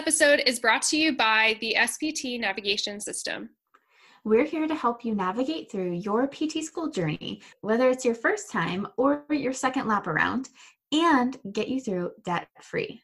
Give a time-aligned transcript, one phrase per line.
[0.00, 3.50] Episode is brought to you by the SPT navigation system.
[4.24, 8.50] We're here to help you navigate through your PT school journey, whether it's your first
[8.50, 10.48] time or your second lap around,
[10.90, 13.02] and get you through debt free.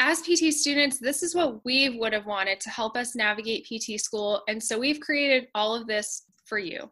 [0.00, 4.00] As PT students, this is what we would have wanted to help us navigate PT
[4.00, 6.90] school, and so we've created all of this for you.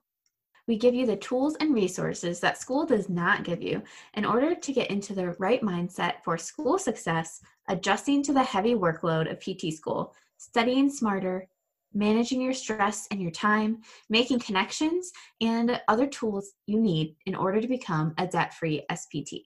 [0.67, 3.83] We give you the tools and resources that school does not give you
[4.15, 8.75] in order to get into the right mindset for school success, adjusting to the heavy
[8.75, 11.47] workload of PT school, studying smarter,
[11.93, 17.61] managing your stress and your time, making connections, and other tools you need in order
[17.61, 19.43] to become a debt free SPT.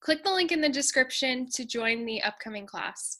[0.00, 3.18] Click the link in the description to join the upcoming class.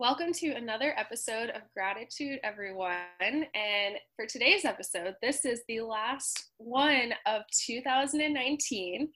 [0.00, 2.94] Welcome to another episode of Gratitude, everyone.
[3.20, 9.10] And for today's episode, this is the last one of 2019.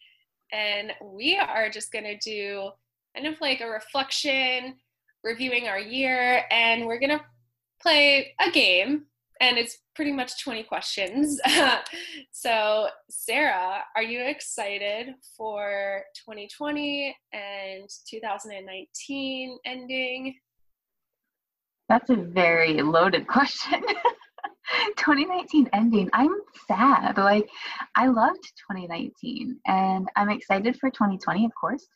[0.53, 2.69] And we are just going to do
[3.17, 4.75] kind of like a reflection,
[5.23, 7.25] reviewing our year, and we're going to
[7.81, 9.07] play a game.
[9.41, 11.41] And it's pretty much 20 questions.
[12.31, 20.35] so, Sarah, are you excited for 2020 and 2019 ending?
[21.89, 23.83] That's a very loaded question.
[24.97, 26.09] 2019 ending.
[26.13, 26.35] I'm
[26.67, 27.19] sad.
[27.19, 27.49] Like,
[27.97, 31.87] I loved 2019 and I'm excited for 2020, of course.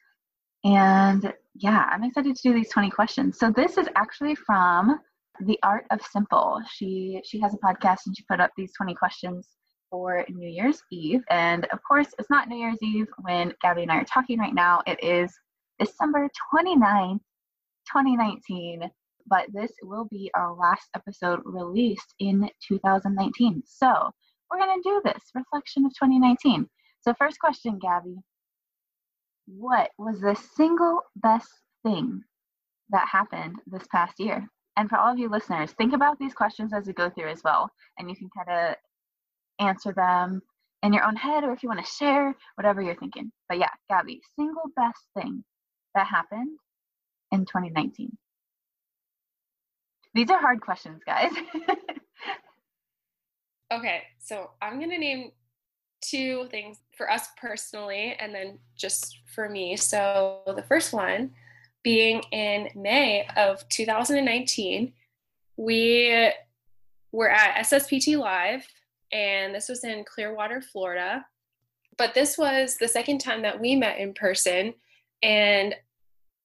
[0.65, 3.39] And yeah, I'm excited to do these 20 questions.
[3.39, 5.01] So, this is actually from
[5.41, 6.61] The Art of Simple.
[6.71, 9.49] She she has a podcast and she put up these 20 questions
[9.91, 11.23] for New Year's Eve.
[11.31, 14.55] And of course, it's not New Year's Eve when Gabby and I are talking right
[14.55, 14.83] now.
[14.87, 15.33] It is
[15.79, 17.21] December 29th,
[17.91, 18.91] 2019
[19.29, 23.63] but this will be our last episode released in 2019.
[23.67, 24.11] So
[24.51, 26.67] we're going to do this reflection of 2019.
[27.01, 28.17] So, first question, Gabby
[29.47, 31.49] What was the single best
[31.85, 32.23] thing
[32.91, 34.49] that happened this past year?
[34.77, 37.43] And for all of you listeners, think about these questions as we go through as
[37.43, 37.71] well.
[37.99, 38.77] And you can kind of
[39.59, 40.41] answer them
[40.83, 43.33] in your own head or if you want to share, whatever you're thinking.
[43.49, 45.45] But yeah, Gabby, single best thing
[45.95, 46.59] that happened
[47.33, 48.17] in 2019.
[50.15, 51.33] These are hard questions, guys.
[53.73, 55.33] okay, so I'm going to name
[56.01, 59.77] two things for us personally and then just for me.
[59.77, 61.33] So the first one
[61.83, 64.93] being in May of 2019,
[65.57, 66.31] we
[67.13, 68.67] were at SSPT Live,
[69.13, 71.25] and this was in Clearwater, Florida.
[71.97, 74.75] But this was the second time that we met in person.
[75.23, 75.75] And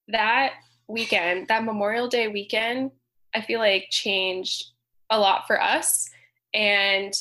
[0.08, 0.54] that
[0.88, 2.92] weekend, that Memorial Day weekend,
[3.36, 4.72] I feel like changed
[5.10, 6.10] a lot for us
[6.54, 7.14] and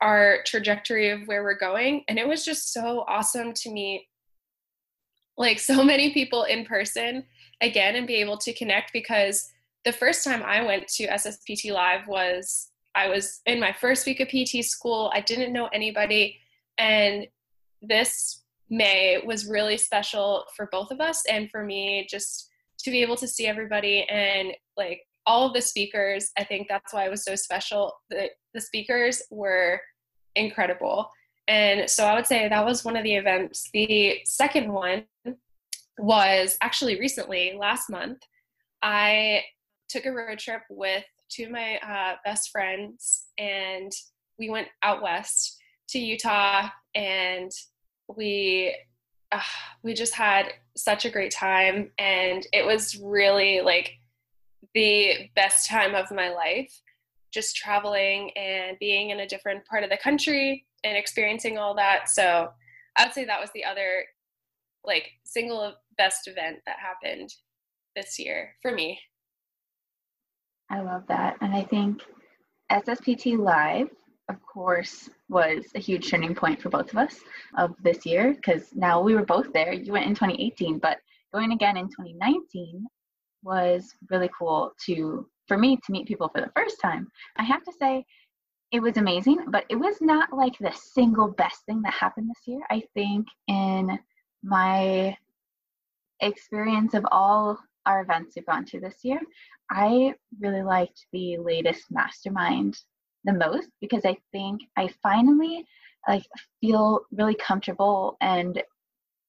[0.00, 2.04] our trajectory of where we're going.
[2.08, 4.06] And it was just so awesome to meet
[5.38, 7.24] like so many people in person
[7.60, 9.50] again and be able to connect because
[9.84, 14.20] the first time I went to SSPT Live was I was in my first week
[14.20, 15.10] of PT school.
[15.14, 16.38] I didn't know anybody.
[16.78, 17.26] And
[17.82, 22.50] this May was really special for both of us and for me just
[22.80, 26.92] to be able to see everybody and like all of the speakers, I think that's
[26.92, 27.92] why it was so special.
[28.10, 29.80] The, the speakers were
[30.34, 31.10] incredible.
[31.48, 33.68] And so I would say that was one of the events.
[33.72, 35.04] The second one
[35.98, 38.18] was actually recently, last month.
[38.82, 39.42] I
[39.88, 43.90] took a road trip with two of my uh, best friends, and
[44.38, 45.56] we went out west
[45.90, 47.50] to Utah, and
[48.16, 48.76] we
[49.32, 49.40] uh,
[49.82, 50.46] we just had
[50.76, 53.92] such a great time, and it was really like
[54.76, 56.82] the best time of my life
[57.32, 62.08] just traveling and being in a different part of the country and experiencing all that.
[62.10, 62.48] So
[62.98, 64.04] i would say that was the other
[64.84, 67.30] like single best event that happened
[67.94, 69.00] this year for me.
[70.70, 71.36] I love that.
[71.40, 72.02] And i think
[72.70, 73.88] sspt live
[74.28, 77.20] of course was a huge turning point for both of us
[77.56, 79.72] of this year because now we were both there.
[79.72, 80.98] You went in 2018 but
[81.32, 82.86] going again in 2019
[83.46, 87.08] was really cool to for me to meet people for the first time.
[87.36, 88.04] I have to say
[88.72, 92.46] it was amazing, but it was not like the single best thing that happened this
[92.46, 92.60] year.
[92.68, 93.98] I think in
[94.42, 95.16] my
[96.20, 99.20] experience of all our events we've gone to this year,
[99.70, 102.76] I really liked the latest mastermind
[103.24, 105.64] the most because I think I finally
[106.08, 106.24] like
[106.60, 108.62] feel really comfortable and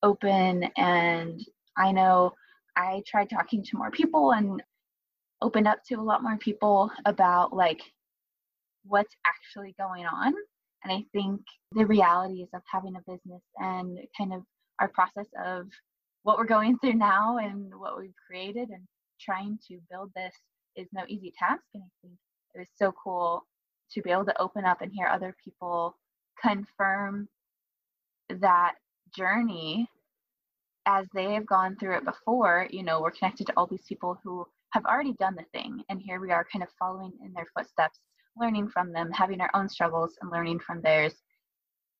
[0.03, 1.43] open and
[1.77, 2.33] I know
[2.77, 4.63] I tried talking to more people and
[5.41, 7.81] opened up to a lot more people about like
[8.85, 10.33] what's actually going on
[10.83, 11.41] and I think
[11.74, 14.44] the realities of having a business and kind of
[14.79, 15.68] our process of
[16.24, 18.83] what we're going through now and what we've created and
[19.19, 20.33] trying to build this
[20.75, 21.63] is no easy task.
[21.74, 22.13] And I think
[22.56, 23.44] it was so cool
[23.91, 25.97] to be able to open up and hear other people
[26.41, 27.27] confirm
[28.29, 28.75] that
[29.15, 29.89] journey
[30.88, 32.68] as they have gone through it before.
[32.72, 35.84] You know, we're connected to all these people who have already done the thing.
[35.89, 38.00] And here we are kind of following in their footsteps,
[38.38, 41.13] learning from them, having our own struggles and learning from theirs.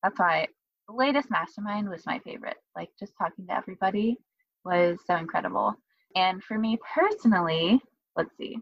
[0.02, 0.48] That's why
[0.88, 2.56] the latest mastermind was my favorite.
[2.74, 4.16] Like just talking to everybody
[4.64, 5.74] was so incredible.
[6.16, 7.80] And for me personally,
[8.16, 8.58] let's see,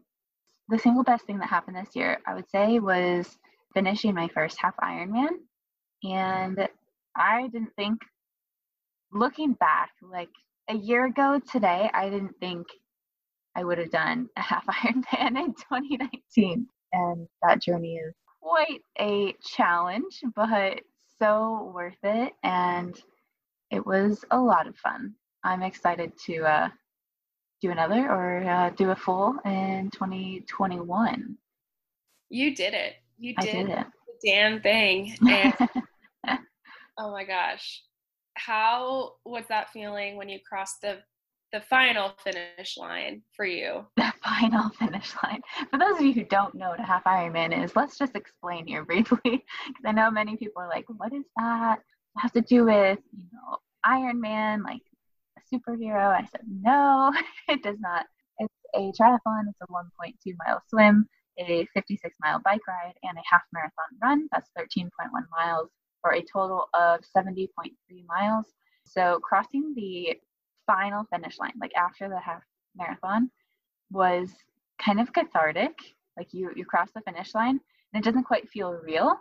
[0.68, 3.38] the single best thing that happened this year, I would say, was
[3.74, 5.28] finishing my first half Ironman.
[6.02, 6.68] And
[7.16, 8.00] I didn't think,
[9.18, 10.30] looking back, like
[10.68, 12.66] a year ago today, I didn't think
[13.56, 16.66] I would have done a half Ironman in 2019.
[16.92, 20.80] And that journey is quite a challenge, but
[21.18, 22.32] so worth it.
[22.42, 22.98] And
[23.70, 25.14] it was a lot of fun.
[25.44, 26.68] I'm excited to uh,
[27.62, 31.36] do another or uh, do a full in 2021.
[32.28, 32.94] You did it.
[33.18, 33.86] You did, did it.
[34.06, 35.16] the damn thing.
[36.26, 36.38] And
[36.98, 37.82] oh my gosh.
[38.36, 40.98] How was that feeling when you crossed the
[41.52, 43.86] the final finish line for you?
[43.96, 45.40] The final finish line.
[45.70, 48.66] For those of you who don't know what a half Ironman is, let's just explain
[48.66, 52.40] here briefly because I know many people are like, "What is that?" It has to
[52.40, 54.82] do with you know Ironman, like
[55.36, 56.08] a superhero?
[56.10, 57.12] I said, no,
[57.48, 58.06] it does not.
[58.38, 59.48] It's a triathlon.
[59.48, 61.06] It's a 1.2 mile swim,
[61.38, 63.72] a 56 mile bike ride, and a half marathon
[64.02, 64.28] run.
[64.32, 64.88] That's 13.1
[65.30, 65.70] miles
[66.06, 67.48] for a total of 70.3
[68.06, 68.46] miles.
[68.84, 70.14] So crossing the
[70.66, 72.42] final finish line, like after the half
[72.76, 73.30] marathon,
[73.90, 74.30] was
[74.80, 75.76] kind of cathartic.
[76.16, 77.60] Like you, you cross the finish line
[77.92, 79.18] and it doesn't quite feel real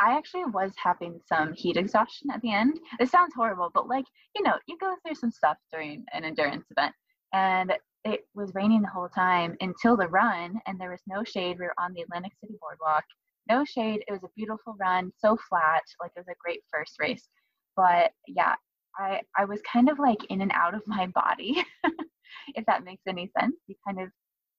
[0.00, 2.78] I actually was having some heat exhaustion at the end.
[3.00, 4.04] It sounds horrible, but like,
[4.36, 6.94] you know, you go through some stuff during an endurance event.
[7.32, 7.72] And
[8.04, 11.58] it was raining the whole time until the run, and there was no shade.
[11.58, 13.02] We were on the Atlantic City Boardwalk.
[13.48, 14.04] No shade.
[14.06, 15.82] It was a beautiful run, so flat.
[16.00, 17.28] Like it was a great first race.
[17.76, 18.54] But yeah,
[18.96, 21.64] I, I was kind of like in and out of my body,
[22.54, 23.56] if that makes any sense.
[23.66, 24.10] You kind of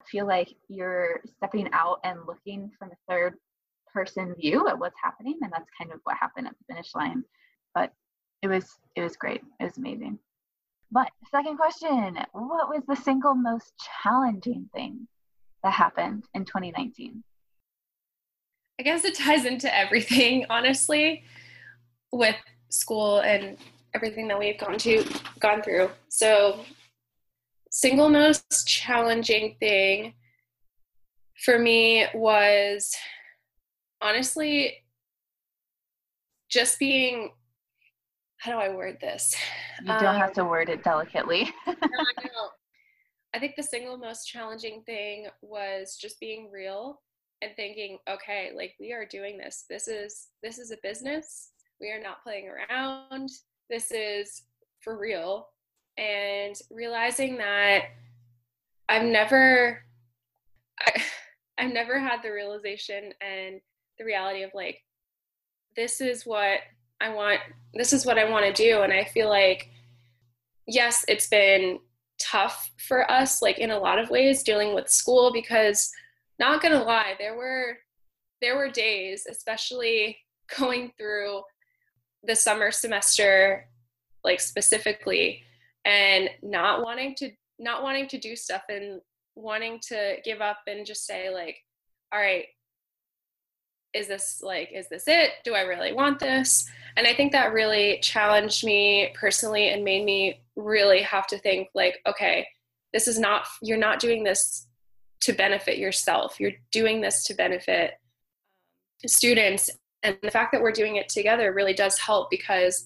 [0.09, 3.35] feel like you're stepping out and looking from a third
[3.93, 7.23] person view at what's happening and that's kind of what happened at the finish line
[7.73, 7.91] but
[8.41, 10.17] it was it was great it was amazing
[10.91, 15.07] but second question what was the single most challenging thing
[15.63, 17.23] that happened in 2019
[18.79, 21.23] i guess it ties into everything honestly
[22.11, 22.35] with
[22.69, 23.57] school and
[23.93, 25.03] everything that we've gone to
[25.39, 26.59] gone through so
[27.71, 30.13] single most challenging thing
[31.43, 32.93] for me was
[34.01, 34.77] honestly,
[36.49, 37.31] just being
[38.37, 39.35] how do I word this?
[39.81, 41.51] You don't um, have to word it delicately.
[41.67, 42.51] no, I don't.
[43.33, 47.01] I think the single most challenging thing was just being real
[47.41, 49.65] and thinking, okay, like we are doing this.
[49.69, 51.51] This is this is a business.
[51.79, 53.29] We are not playing around.
[53.69, 54.43] This is
[54.81, 55.49] for real.
[55.97, 57.85] And realizing that
[58.87, 59.83] I've never
[60.79, 61.03] I,
[61.57, 63.59] I've never had the realization and
[63.97, 64.79] the reality of like
[65.75, 66.59] this is what
[67.01, 67.41] I want
[67.73, 69.69] this is what I want to do and I feel like
[70.67, 71.79] yes it's been
[72.19, 75.91] tough for us like in a lot of ways dealing with school because
[76.39, 77.77] not to lie there were
[78.41, 80.17] there were days especially
[80.57, 81.41] going through
[82.23, 83.67] the summer semester
[84.23, 85.43] like specifically
[85.85, 89.01] and not wanting to not wanting to do stuff and
[89.35, 91.57] wanting to give up and just say like
[92.13, 92.45] all right
[93.93, 95.31] is this like is this it?
[95.43, 96.67] Do i really want this?
[96.97, 101.69] And i think that really challenged me personally and made me really have to think
[101.73, 102.45] like okay
[102.93, 104.67] this is not you're not doing this
[105.21, 106.39] to benefit yourself.
[106.39, 107.93] You're doing this to benefit
[109.05, 109.69] students
[110.03, 112.85] and the fact that we're doing it together really does help because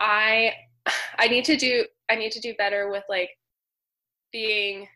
[0.00, 0.52] i
[1.18, 3.30] i need to do i need to do better with like
[4.32, 4.88] being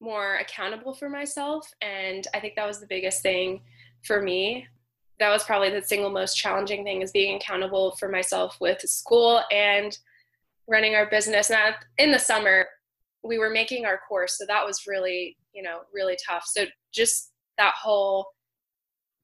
[0.00, 3.60] more accountable for myself and i think that was the biggest thing
[4.04, 4.66] for me.
[5.18, 9.42] That was probably the single most challenging thing is being accountable for myself with school
[9.50, 9.96] and
[10.68, 11.50] running our business.
[11.50, 12.66] Now in the summer
[13.24, 16.44] we were making our course so that was really you know really tough.
[16.46, 18.26] So just that whole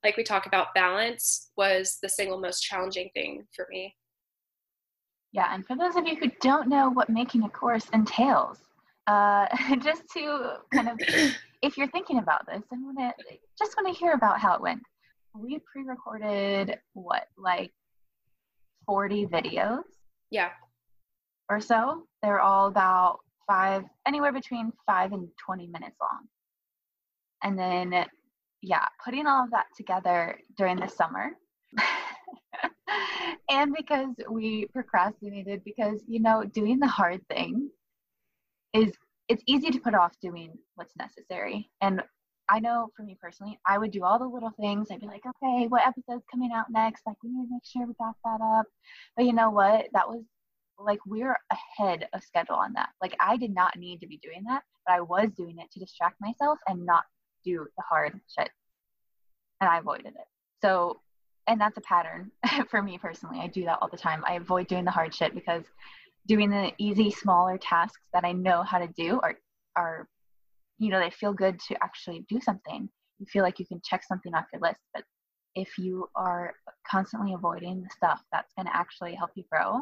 [0.05, 3.95] like we talk about balance was the single most challenging thing for me.
[5.33, 8.59] Yeah and for those of you who don't know what making a course entails
[9.07, 9.47] uh,
[9.83, 10.99] just to kind of
[11.63, 13.13] if you're thinking about this i want to
[13.59, 14.83] just want to hear about how it went.
[15.35, 17.73] We pre-recorded what like
[18.87, 19.83] 40 videos?
[20.31, 20.51] Yeah.
[21.51, 22.05] Or so?
[22.23, 26.29] They're all about five anywhere between five and 20 minutes long
[27.43, 28.05] and then
[28.63, 31.31] yeah putting all of that together during the summer
[33.51, 37.69] and because we procrastinated because you know doing the hard thing
[38.75, 38.93] is
[39.29, 42.03] it's easy to put off doing what's necessary and
[42.51, 44.89] I know for me personally, I would do all the little things.
[44.91, 47.03] I'd be like, okay, what episode's coming out next?
[47.07, 48.65] Like, we need to make sure we got that up.
[49.17, 49.87] But you know what?
[49.93, 50.23] That was
[50.79, 52.91] like, we're ahead of schedule on that.
[53.01, 55.81] Like, I did not need to be doing that, but I was doing it to
[55.81, 57.05] distract myself and not
[57.45, 58.51] do the hard shit.
[59.61, 60.27] And I avoided it.
[60.63, 61.01] So,
[61.47, 62.31] and that's a pattern
[62.71, 63.41] for me personally.
[63.41, 64.23] I do that all the time.
[64.27, 65.65] I avoid doing the hard shit because
[66.27, 69.37] doing the easy, smaller tasks that I know how to do are,
[69.77, 70.09] are
[70.79, 74.03] you know they feel good to actually do something you feel like you can check
[74.05, 75.05] something off your list but
[75.55, 76.55] if you are
[76.89, 79.81] constantly avoiding the stuff that's going to actually help you grow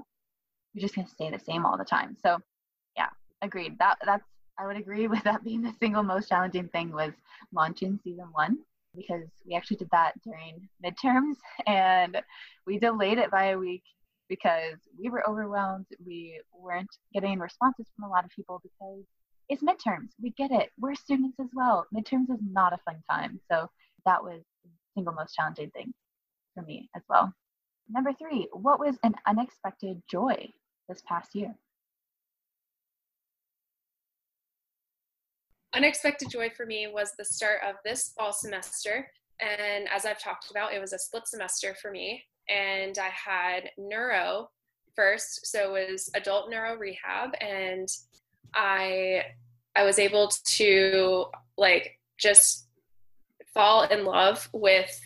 [0.76, 2.38] you're just going to stay the same all the time so
[2.96, 3.08] yeah
[3.42, 4.24] agreed that that's
[4.58, 7.12] i would agree with that being the single most challenging thing was
[7.52, 8.58] launching season one
[8.94, 12.20] because we actually did that during midterms and
[12.66, 13.82] we delayed it by a week
[14.28, 19.04] because we were overwhelmed we weren't getting responses from a lot of people because
[19.48, 20.10] it's midterms.
[20.20, 20.70] We get it.
[20.78, 21.86] We're students as well.
[21.94, 23.40] Midterms is not a fun time.
[23.50, 23.68] So
[24.04, 25.92] that was the single most challenging thing
[26.54, 27.32] for me as well.
[27.88, 30.48] Number three, what was an unexpected joy
[30.88, 31.54] this past year?
[35.74, 39.10] Unexpected joy for me was the start of this fall semester.
[39.40, 42.24] And as I've talked about, it was a split semester for me.
[42.48, 44.48] And I had neuro
[44.94, 45.46] first.
[45.46, 47.34] So it was adult neuro rehab.
[47.40, 47.88] And
[48.54, 49.24] I
[49.76, 51.26] I was able to
[51.58, 52.68] like just
[53.52, 54.98] fall in love with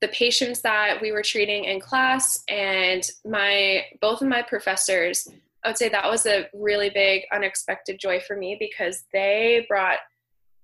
[0.00, 5.28] the patients that we were treating in class and my both of my professors
[5.64, 9.98] i would say that was a really big unexpected joy for me because they brought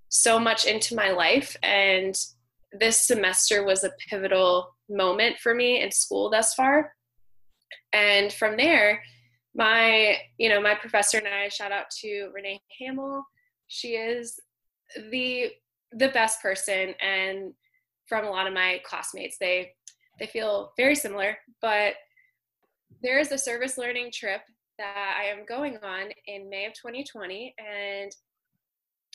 [0.09, 1.57] so much into my life.
[1.63, 2.15] And
[2.73, 6.93] this semester was a pivotal moment for me in school thus far.
[7.93, 9.03] And from there
[9.55, 13.25] my you know my professor and i shout out to renee hamill
[13.69, 14.39] she is
[15.11, 15.51] the
[15.93, 17.55] the best person and
[18.09, 19.39] from a lot of my classmates.
[19.39, 19.73] They
[20.19, 21.95] they feel very similar but
[23.03, 24.41] there is a service learning trip
[24.79, 28.13] that i am going on in may of 2020 and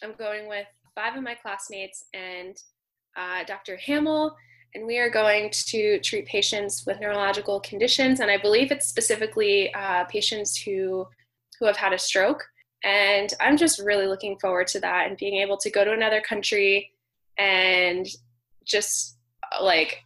[0.04, 2.58] i'm going with five of my classmates and
[3.18, 4.36] uh, dr hamill
[4.74, 9.74] and we are going to treat patients with neurological conditions and i believe it's specifically
[9.74, 11.06] uh, patients who
[11.60, 12.44] who have had a stroke
[12.84, 16.22] and i'm just really looking forward to that and being able to go to another
[16.22, 16.92] country
[17.38, 18.08] and
[18.72, 19.18] just
[19.62, 20.00] like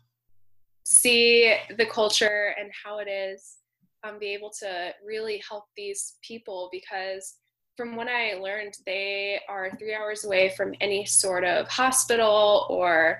[0.86, 3.57] see the culture and how it is
[4.03, 7.36] um, be able to really help these people because
[7.77, 13.19] from what i learned they are three hours away from any sort of hospital or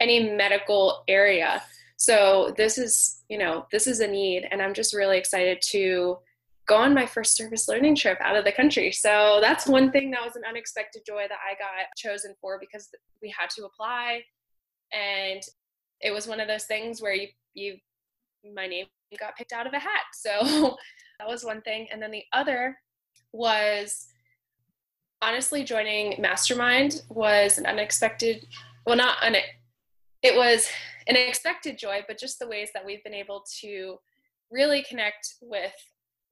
[0.00, 1.62] any medical area.
[1.96, 6.18] So this is, you know, this is a need, and I'm just really excited to
[6.66, 8.92] go on my first service learning trip out of the country.
[8.92, 12.88] So that's one thing that was an unexpected joy that I got chosen for because
[13.22, 14.22] we had to apply,
[14.92, 15.42] and
[16.00, 17.76] it was one of those things where you you
[18.54, 18.86] my name
[19.18, 20.04] got picked out of a hat.
[20.12, 20.76] So
[21.18, 22.78] that was one thing, and then the other
[23.32, 24.08] was
[25.20, 28.46] honestly joining mastermind was an unexpected
[28.86, 29.34] well not un-
[30.22, 30.68] it was
[31.06, 33.98] an expected joy, but just the ways that we've been able to
[34.50, 35.72] really connect with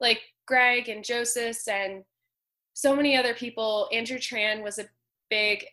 [0.01, 2.05] like Greg and Joseph and
[2.75, 3.89] so many other people.
[3.93, 4.87] Andrew Tran was a
[5.31, 5.65] big,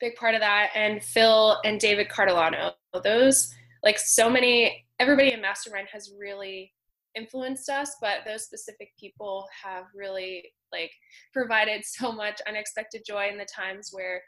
[0.00, 2.72] big part of that, and Phil and David Cardilano.
[3.02, 6.72] Those, like so many, everybody in Mastermind has really
[7.14, 10.90] influenced us, but those specific people have really like
[11.32, 14.22] provided so much unexpected joy in the times where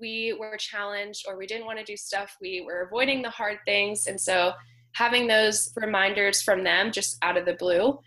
[0.00, 3.58] we were challenged or we didn't want to do stuff, we were avoiding the hard
[3.64, 4.06] things.
[4.06, 4.52] And so
[4.94, 7.98] having those reminders from them just out of the blue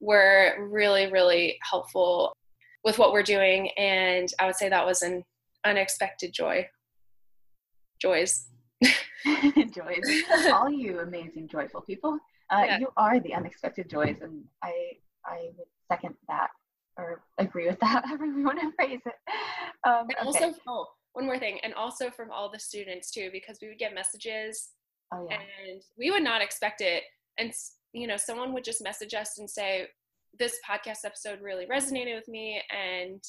[0.00, 2.32] were really, really helpful
[2.84, 3.70] with what we're doing.
[3.76, 5.24] And I would say that was an
[5.64, 6.68] unexpected joy.
[8.00, 8.46] Joys.
[8.82, 10.22] joys.
[10.52, 12.18] All you amazing, joyful people.
[12.50, 12.78] Uh, yeah.
[12.78, 14.72] You are the unexpected joys, and I
[15.24, 16.48] I would second that
[16.98, 18.04] or agree with that.
[18.06, 19.14] However you want to phrase it.
[19.86, 20.44] Um, and okay.
[20.44, 23.78] also, oh, one more thing, and also from all the students too, because we would
[23.78, 24.70] get messages,
[25.12, 25.36] oh, yeah.
[25.36, 27.04] and we would not expect it,
[27.38, 27.52] and
[27.92, 29.86] you know, someone would just message us and say,
[30.38, 33.22] "This podcast episode really resonated with me, and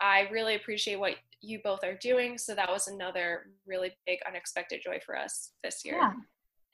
[0.00, 4.80] I really appreciate what you both are doing." So that was another really big unexpected
[4.82, 5.96] joy for us this year.
[5.96, 6.12] Yeah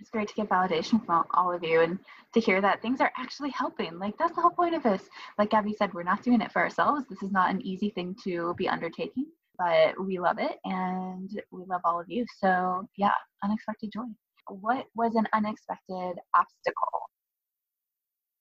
[0.02, 1.96] it's great to get validation from all of you and
[2.34, 4.00] to hear that things are actually helping.
[4.00, 5.02] Like that's the whole point of this.
[5.38, 7.04] Like Gabby said, we're not doing it for ourselves.
[7.08, 9.26] This is not an easy thing to be undertaking,
[9.56, 12.26] but we love it and we love all of you.
[12.38, 13.12] So yeah,
[13.44, 14.02] unexpected joy.
[14.48, 17.00] What was an unexpected obstacle?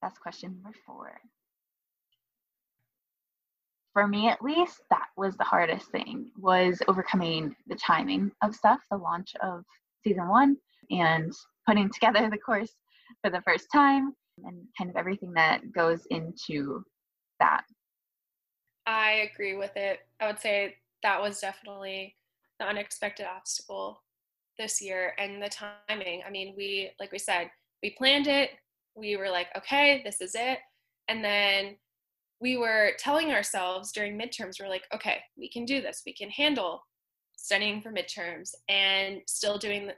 [0.01, 1.21] That's question number four.
[3.93, 8.79] For me at least, that was the hardest thing was overcoming the timing of stuff,
[8.89, 9.63] the launch of
[10.03, 10.57] season one
[10.89, 11.31] and
[11.67, 12.73] putting together the course
[13.21, 14.13] for the first time
[14.45, 16.83] and kind of everything that goes into
[17.39, 17.63] that.
[18.85, 19.99] I agree with it.
[20.19, 22.15] I would say that was definitely
[22.59, 24.01] the unexpected obstacle
[24.57, 26.23] this year and the timing.
[26.25, 27.49] I mean, we, like we said,
[27.83, 28.51] we planned it.
[28.95, 30.59] We were like, okay, this is it.
[31.07, 31.75] And then
[32.41, 36.01] we were telling ourselves during midterms, we're like, okay, we can do this.
[36.05, 36.81] We can handle
[37.37, 39.91] studying for midterms and still doing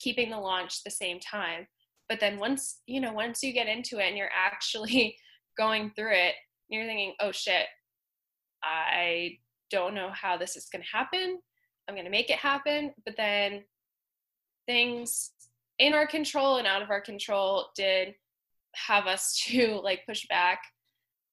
[0.00, 1.66] keeping the launch the same time.
[2.08, 5.16] But then once you know once you get into it and you're actually
[5.56, 6.34] going through it
[6.68, 7.66] you're thinking oh shit.
[8.62, 9.38] I
[9.70, 11.38] don't know how this is going to happen.
[11.88, 12.94] I'm going to make it happen.
[13.04, 13.64] But then
[14.66, 15.32] things
[15.78, 18.14] in our control and out of our control did
[18.74, 20.60] have us to like push back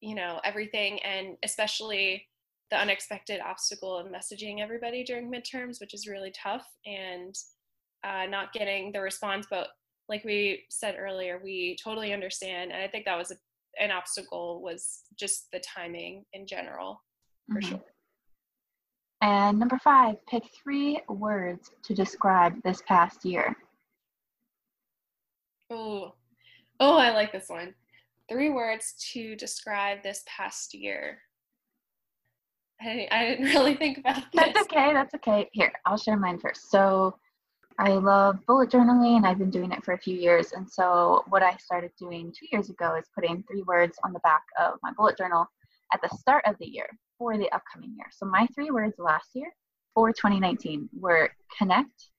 [0.01, 2.27] you know everything and especially
[2.70, 7.36] the unexpected obstacle of messaging everybody during midterms which is really tough and
[8.03, 9.70] uh, not getting the response, but
[10.10, 12.72] like we said earlier, we totally understand.
[12.72, 13.36] And I think that was a,
[13.81, 17.01] an obstacle was just the timing in general,
[17.48, 17.70] for mm-hmm.
[17.70, 17.84] sure.
[19.21, 23.56] And number five, pick three words to describe this past year.
[25.69, 26.15] Oh,
[26.80, 27.76] oh, I like this one.
[28.32, 31.17] Three words to describe this past year.
[32.80, 34.26] I didn't, I didn't really think about this.
[34.34, 34.94] That's okay.
[34.94, 35.50] That's okay.
[35.52, 36.72] Here, I'll share mine first.
[36.72, 37.13] So
[37.78, 40.54] I love bullet journaling and I've been doing it for a few years.
[40.54, 44.20] And so, what I started doing two years ago is putting three words on the
[44.20, 45.46] back of my bullet journal
[45.94, 48.08] at the start of the year for the upcoming year.
[48.12, 49.52] So, my three words last year
[49.94, 52.12] for 2019 were connect,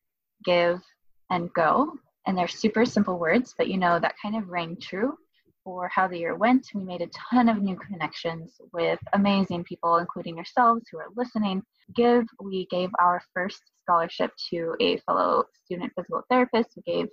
[0.45, 0.83] give,
[1.31, 1.95] and go.
[2.27, 5.17] And they're super simple words, but you know, that kind of rang true
[5.65, 6.67] for how the year went.
[6.75, 11.63] We made a ton of new connections with amazing people, including yourselves who are listening.
[11.95, 17.09] Give, we gave our first scholarship to a fellow student physical therapist who gave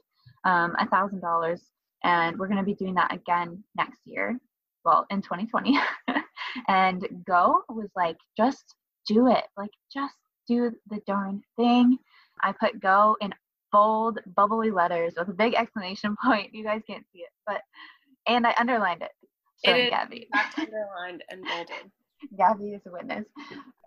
[0.45, 1.61] um, a thousand dollars,
[2.03, 4.39] and we're going to be doing that again next year.
[4.85, 5.77] Well, in 2020.
[6.67, 8.63] and go was like, just
[9.07, 9.43] do it.
[9.57, 10.15] Like, just
[10.47, 11.97] do the darn thing.
[12.41, 13.33] I put go in
[13.71, 16.53] bold, bubbly letters with a big exclamation point.
[16.53, 17.61] You guys can't see it, but
[18.35, 19.11] and I underlined it.
[19.63, 20.27] It is Gabby.
[20.57, 21.91] underlined and bolded.
[22.37, 23.25] Gabby is a witness.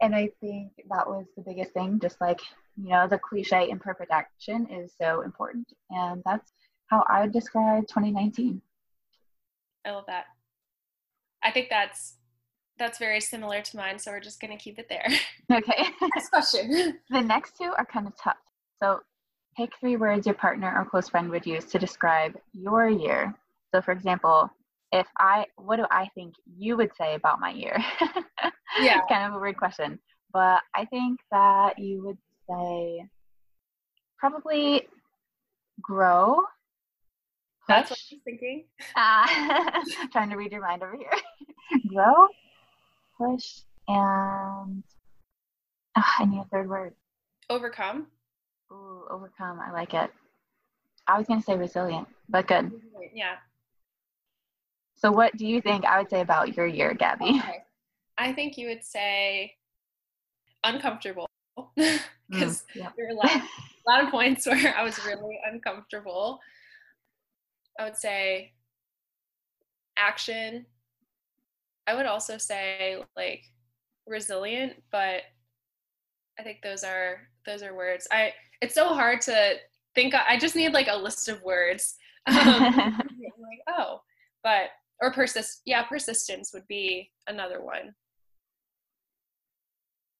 [0.00, 2.40] And I think that was the biggest thing, just like,
[2.76, 5.68] you know, the cliche imperfect action is so important.
[5.90, 6.52] And that's
[6.88, 8.61] how I would describe 2019.
[9.85, 10.24] I love that.
[11.42, 12.16] I think that's
[12.78, 15.07] that's very similar to mine, so we're just gonna keep it there.
[15.52, 15.85] Okay.
[16.14, 16.98] next question.
[17.11, 18.38] the next two are kind of tough.
[18.83, 19.00] So
[19.57, 23.35] pick three words your partner or close friend would use to describe your year
[23.74, 24.50] so, for example,
[24.92, 27.76] if I, what do I think you would say about my year?
[28.80, 28.98] yeah.
[28.98, 29.98] It's kind of a weird question.
[30.32, 33.06] But I think that you would say
[34.18, 34.88] probably
[35.80, 36.42] grow.
[37.68, 38.64] That's what I was thinking.
[38.96, 41.11] Uh, trying to read your mind over here.
[41.88, 42.26] grow,
[43.16, 44.82] push, and
[45.96, 46.94] oh, I need a third word.
[47.48, 48.06] Overcome.
[48.70, 49.61] Ooh, overcome.
[49.61, 50.11] I like it.
[51.06, 52.72] I was going to say resilient, but good.
[53.14, 53.35] Yeah.
[55.02, 57.40] So, what do you think I would say about your year, Gabby?
[57.40, 57.64] Okay.
[58.18, 59.54] I think you would say
[60.62, 61.98] uncomfortable because
[62.32, 66.38] mm, there were a lot, a lot of points where I was really uncomfortable.
[67.80, 68.52] I would say
[69.98, 70.66] action.
[71.88, 73.42] I would also say like
[74.06, 75.22] resilient, but
[76.38, 78.06] I think those are those are words.
[78.12, 79.56] I it's so hard to
[79.96, 80.14] think.
[80.14, 81.96] I just need like a list of words.
[82.28, 84.00] Um, like oh,
[84.44, 84.70] but
[85.02, 87.94] or persist yeah persistence would be another one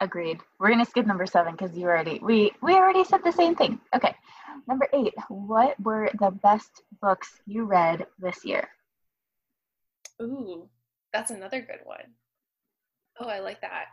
[0.01, 3.55] agreed we're gonna skip number seven because you already we we already said the same
[3.55, 4.15] thing okay
[4.69, 8.69] number eight what were the best books you read this year
[10.21, 10.69] ooh
[11.13, 12.13] that's another good one
[13.21, 13.87] Oh, I like that.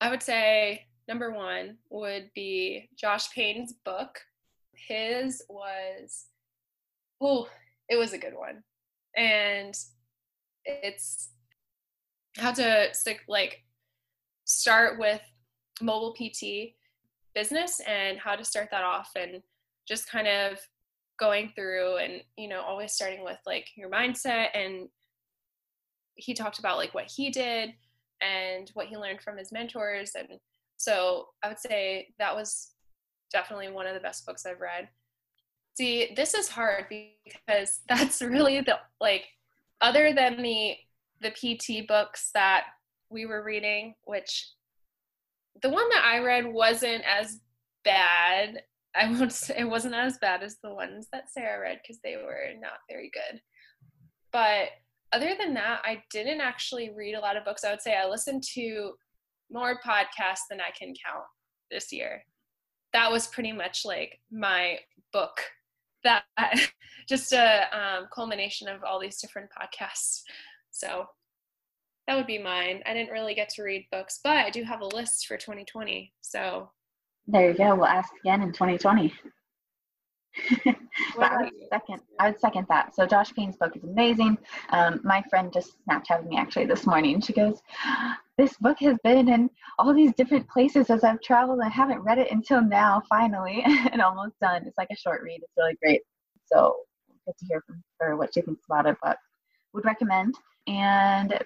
[0.00, 4.20] I would say number one would be Josh Payne's book.
[4.74, 6.26] His was,
[7.20, 7.48] oh,
[7.88, 8.62] it was a good one.
[9.16, 9.74] And
[10.64, 11.30] it's
[12.36, 12.88] how to
[13.28, 13.62] like
[14.44, 15.20] start with
[15.80, 16.74] mobile PT
[17.34, 19.42] business and how to start that off and
[19.86, 20.58] just kind of
[21.18, 24.88] going through and you know always starting with like your mindset and
[26.16, 27.70] he talked about like what he did
[28.20, 30.40] and what he learned from his mentors and
[30.76, 32.72] so i would say that was
[33.32, 34.88] definitely one of the best books i've read
[35.76, 39.24] see this is hard because that's really the like
[39.80, 40.74] other than the
[41.20, 42.64] the pt books that
[43.10, 44.50] we were reading which
[45.62, 47.40] the one that i read wasn't as
[47.84, 48.62] bad
[48.96, 52.16] i won't say it wasn't as bad as the ones that sarah read because they
[52.16, 53.40] were not very good
[54.34, 54.70] but
[55.14, 57.62] other than that, I didn't actually read a lot of books.
[57.62, 58.94] I would say I listened to
[59.48, 61.24] more podcasts than I can count
[61.70, 62.24] this year.
[62.92, 64.78] That was pretty much like my
[65.12, 65.40] book.
[66.04, 66.24] That
[67.08, 70.22] just a um, culmination of all these different podcasts.
[70.70, 71.06] So
[72.06, 72.82] that would be mine.
[72.86, 76.12] I didn't really get to read books, but I do have a list for 2020.
[76.20, 76.70] So
[77.26, 77.74] there you go.
[77.74, 79.12] We'll ask again in 2020.
[81.18, 82.02] I would second.
[82.18, 82.94] I would second that.
[82.94, 84.36] So Josh Payne's book is amazing.
[84.70, 87.20] Um, my friend just Snapchatted me actually this morning.
[87.20, 87.62] She goes,
[88.38, 91.60] "This book has been in all these different places as I've traveled.
[91.62, 93.02] I haven't read it until now.
[93.08, 94.64] Finally, and almost done.
[94.66, 95.40] It's like a short read.
[95.42, 96.02] It's really great.
[96.46, 96.76] So
[97.26, 98.96] good to hear from her what she thinks about it.
[99.02, 99.18] But
[99.72, 100.34] would recommend
[100.66, 101.38] and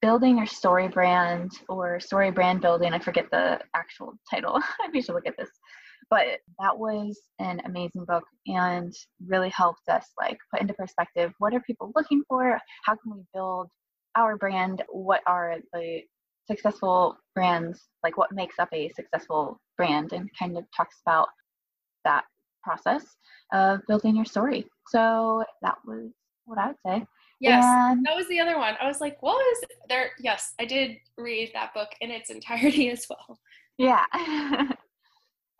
[0.00, 2.92] building your story brand or story brand building.
[2.92, 4.60] I forget the actual title.
[4.94, 5.50] I should look at this
[6.12, 6.26] but
[6.60, 8.92] that was an amazing book and
[9.26, 13.22] really helped us like put into perspective what are people looking for how can we
[13.32, 13.68] build
[14.14, 16.02] our brand what are the
[16.46, 21.28] successful brands like what makes up a successful brand and kind of talks about
[22.04, 22.24] that
[22.62, 23.04] process
[23.52, 24.66] of building your story.
[24.88, 26.10] So that was
[26.44, 27.06] what i would say.
[27.40, 28.74] Yes and, that was the other one.
[28.80, 30.10] I was like what was there?
[30.20, 33.38] Yes i did read that book in its entirety as well.
[33.78, 34.04] Yeah.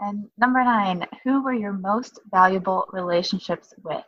[0.03, 4.05] And number nine, who were your most valuable relationships with?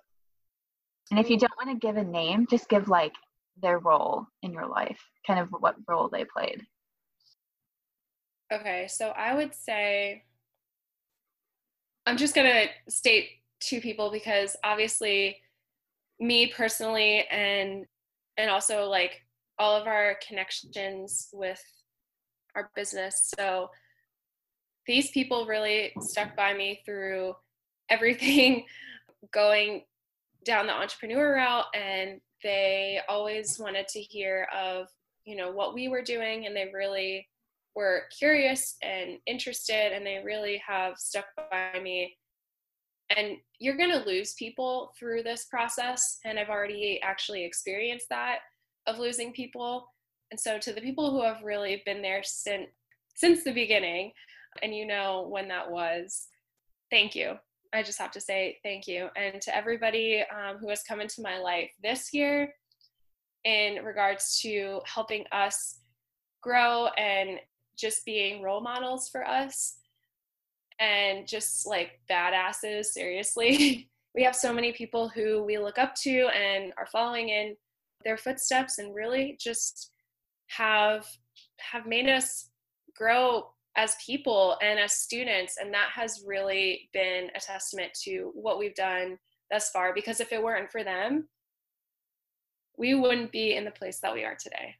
[1.10, 3.12] And if you don't want to give a name, just give like
[3.60, 6.62] their role in your life, kind of what role they played.
[8.52, 10.24] Okay, so I would say
[12.06, 13.28] I'm just going to state
[13.60, 15.38] two people because obviously
[16.20, 17.86] me personally and
[18.36, 19.22] and also like
[19.58, 21.62] all of our connections with
[22.54, 23.32] our business.
[23.38, 23.68] So
[24.86, 27.34] these people really stuck by me through
[27.88, 28.66] everything
[29.32, 29.84] going
[30.44, 34.86] down the entrepreneur route and they always wanted to hear of
[35.24, 37.26] you know what we were doing and they really
[37.74, 42.16] were curious and interested and they really have stuck by me
[43.16, 48.38] and you're going to lose people through this process and i've already actually experienced that
[48.86, 49.88] of losing people
[50.30, 52.68] and so to the people who have really been there since
[53.16, 54.12] since the beginning
[54.62, 56.28] and you know when that was,
[56.90, 57.34] thank you.
[57.74, 59.08] I just have to say thank you.
[59.16, 62.54] And to everybody um, who has come into my life this year
[63.44, 65.80] in regards to helping us
[66.40, 67.40] grow and
[67.76, 69.78] just being role models for us
[70.78, 73.88] and just like badasses, seriously.
[74.14, 77.56] we have so many people who we look up to and are following in
[78.04, 79.90] their footsteps and really just
[80.48, 81.06] have
[81.58, 82.50] have made us
[82.94, 88.58] grow as people and as students and that has really been a testament to what
[88.58, 89.18] we've done
[89.50, 91.28] thus far because if it weren't for them
[92.76, 94.74] we wouldn't be in the place that we are today.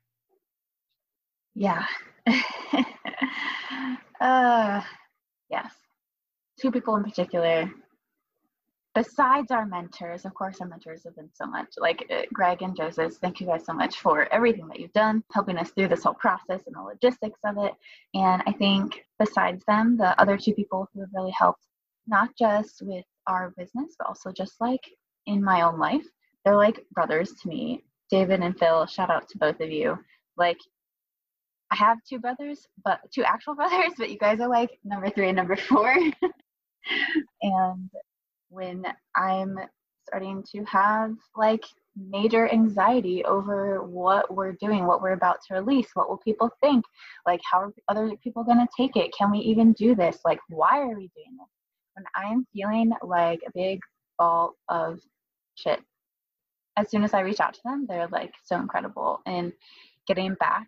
[1.55, 1.85] Yeah.
[4.21, 4.81] Uh
[5.51, 5.75] yes.
[6.59, 7.71] Two people in particular
[8.95, 12.77] besides our mentors, of course, our mentors have been so much like uh, Greg and
[12.77, 13.15] Joseph.
[13.15, 16.15] Thank you guys so much for everything that you've done, helping us through this whole
[16.15, 17.73] process and the logistics of it.
[18.15, 21.63] And I think besides them, the other two people who have really helped,
[22.07, 24.83] not just with our business, but also just like
[25.27, 26.07] in my own life,
[26.45, 27.85] they're like brothers to me.
[28.11, 29.99] David and Phil, shout out to both of you.
[30.37, 30.59] Like,
[31.71, 35.29] I have two brothers, but two actual brothers, but you guys are like number three
[35.29, 35.93] and number four.
[37.43, 37.91] and
[38.55, 38.85] when
[39.17, 39.59] I'm
[40.07, 41.65] starting to have like
[41.97, 46.85] major anxiety over what we're doing, what we're about to release, what will people think?
[47.27, 49.15] Like, how are other people going to take it?
[49.17, 50.19] Can we even do this?
[50.25, 51.49] Like, why are we doing this?
[51.95, 53.81] When I'm feeling like a big
[54.19, 55.01] ball of
[55.57, 55.81] shit,
[56.77, 59.53] as soon as I reach out to them, they're like so incredible and
[60.07, 60.67] getting back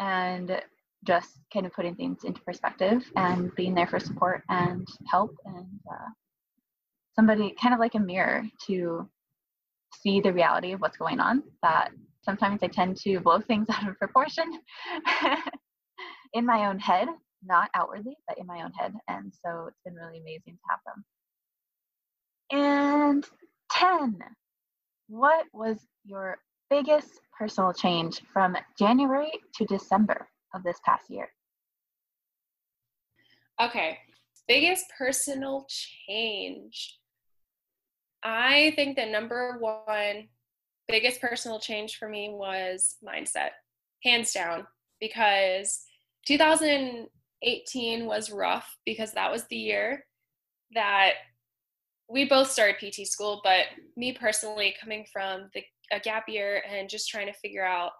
[0.00, 0.60] and
[1.04, 5.66] just kind of putting things into perspective and being there for support and help and
[5.90, 6.08] uh,
[7.18, 9.08] somebody kind of like a mirror to
[10.02, 11.90] see the reality of what's going on that
[12.22, 14.44] sometimes i tend to blow things out of proportion
[16.34, 17.08] in my own head
[17.42, 20.80] not outwardly but in my own head and so it's been really amazing to have
[20.86, 21.04] them
[22.50, 23.24] and
[23.72, 24.18] 10
[25.08, 26.38] what was your
[26.70, 31.28] biggest personal change from January to December of this past year?
[33.60, 33.98] Okay,
[34.46, 36.98] biggest personal change.
[38.22, 40.28] I think the number one
[40.88, 43.50] biggest personal change for me was mindset,
[44.02, 44.66] hands down,
[45.00, 45.84] because
[46.26, 50.04] 2018 was rough because that was the year
[50.74, 51.12] that
[52.10, 56.88] we both started PT school, but me personally, coming from the a gap year and
[56.88, 57.92] just trying to figure out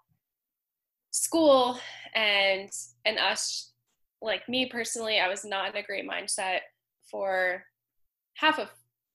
[1.10, 1.78] school
[2.14, 2.70] and
[3.04, 3.72] and us
[4.20, 6.58] like me personally i was not in a great mindset
[7.10, 7.64] for
[8.34, 8.68] half of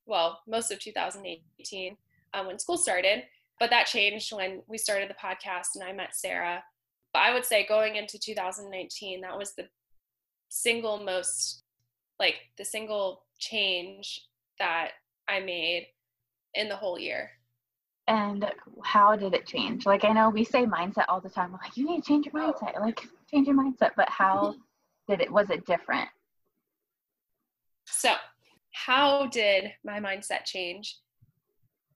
[0.05, 1.97] well most of 2018
[2.33, 3.23] um, when school started
[3.59, 6.63] but that changed when we started the podcast and i met sarah.
[7.13, 9.67] But i would say going into 2019 that was the
[10.49, 11.63] single most
[12.19, 14.27] like the single change
[14.59, 14.91] that
[15.27, 15.87] i made
[16.55, 17.31] in the whole year.
[18.07, 18.45] And
[18.83, 19.85] how did it change?
[19.85, 21.51] Like i know we say mindset all the time.
[21.51, 22.79] We're like you need to change your mindset.
[22.79, 25.11] Like change your mindset but how mm-hmm.
[25.11, 26.09] did it was it different?
[27.85, 28.13] So
[28.73, 30.97] how did my mindset change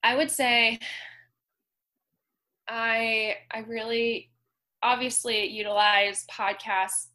[0.04, 0.80] i would say
[2.68, 4.30] i i really
[4.84, 7.08] obviously utilize podcasts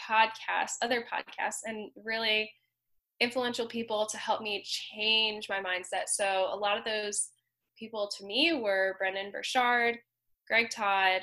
[0.00, 2.50] podcasts other podcasts and really
[3.20, 7.30] influential people to help me change my mindset so a lot of those
[7.78, 9.98] people to me were Brendon Burchard,
[10.48, 11.22] Greg Todd,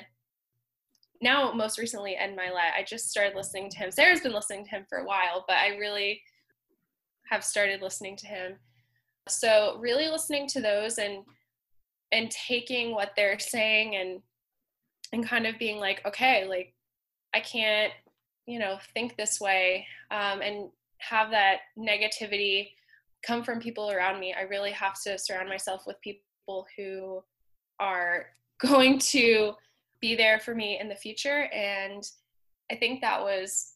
[1.20, 2.78] now most recently Ed Mylett.
[2.78, 3.90] I just started listening to him.
[3.90, 6.20] Sarah's been listening to him for a while, but I really
[7.34, 8.54] have started listening to him.
[9.28, 11.24] So really listening to those and
[12.12, 14.20] and taking what they're saying and
[15.12, 16.74] and kind of being like, okay, like
[17.34, 17.92] I can't,
[18.46, 22.70] you know, think this way um, and have that negativity
[23.26, 24.34] come from people around me.
[24.34, 27.22] I really have to surround myself with people people who
[27.80, 28.26] are
[28.60, 29.52] going to
[30.00, 32.04] be there for me in the future and
[32.70, 33.73] i think that was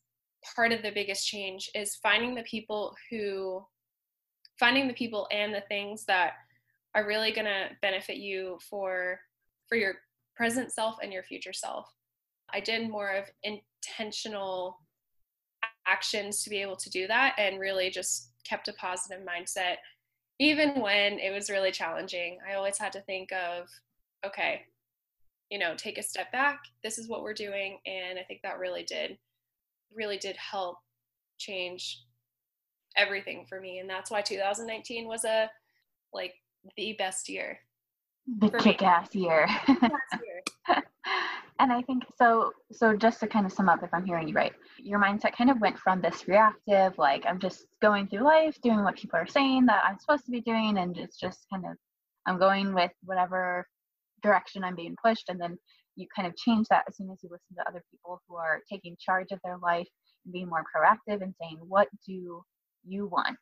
[0.54, 3.64] part of the biggest change is finding the people who
[4.58, 6.32] finding the people and the things that
[6.94, 9.20] are really going to benefit you for
[9.68, 9.94] for your
[10.36, 11.86] present self and your future self
[12.52, 14.78] i did more of intentional
[15.86, 19.76] actions to be able to do that and really just kept a positive mindset
[20.38, 23.68] even when it was really challenging, I always had to think of,
[24.24, 24.62] okay,
[25.50, 26.60] you know, take a step back.
[26.84, 27.78] This is what we're doing.
[27.86, 29.18] And I think that really did,
[29.94, 30.76] really did help
[31.38, 32.02] change
[32.96, 33.78] everything for me.
[33.78, 35.50] And that's why 2019 was a,
[36.12, 36.34] like,
[36.76, 37.58] the best year.
[38.40, 39.48] The kick ass year.
[39.68, 40.82] year.
[41.58, 44.34] and i think so so just to kind of sum up if i'm hearing you
[44.34, 48.56] right your mindset kind of went from this reactive like i'm just going through life
[48.62, 51.64] doing what people are saying that i'm supposed to be doing and it's just kind
[51.64, 51.72] of
[52.26, 53.66] i'm going with whatever
[54.22, 55.56] direction i'm being pushed and then
[55.98, 58.60] you kind of change that as soon as you listen to other people who are
[58.70, 59.88] taking charge of their life
[60.24, 62.42] and being more proactive and saying what do
[62.86, 63.36] you want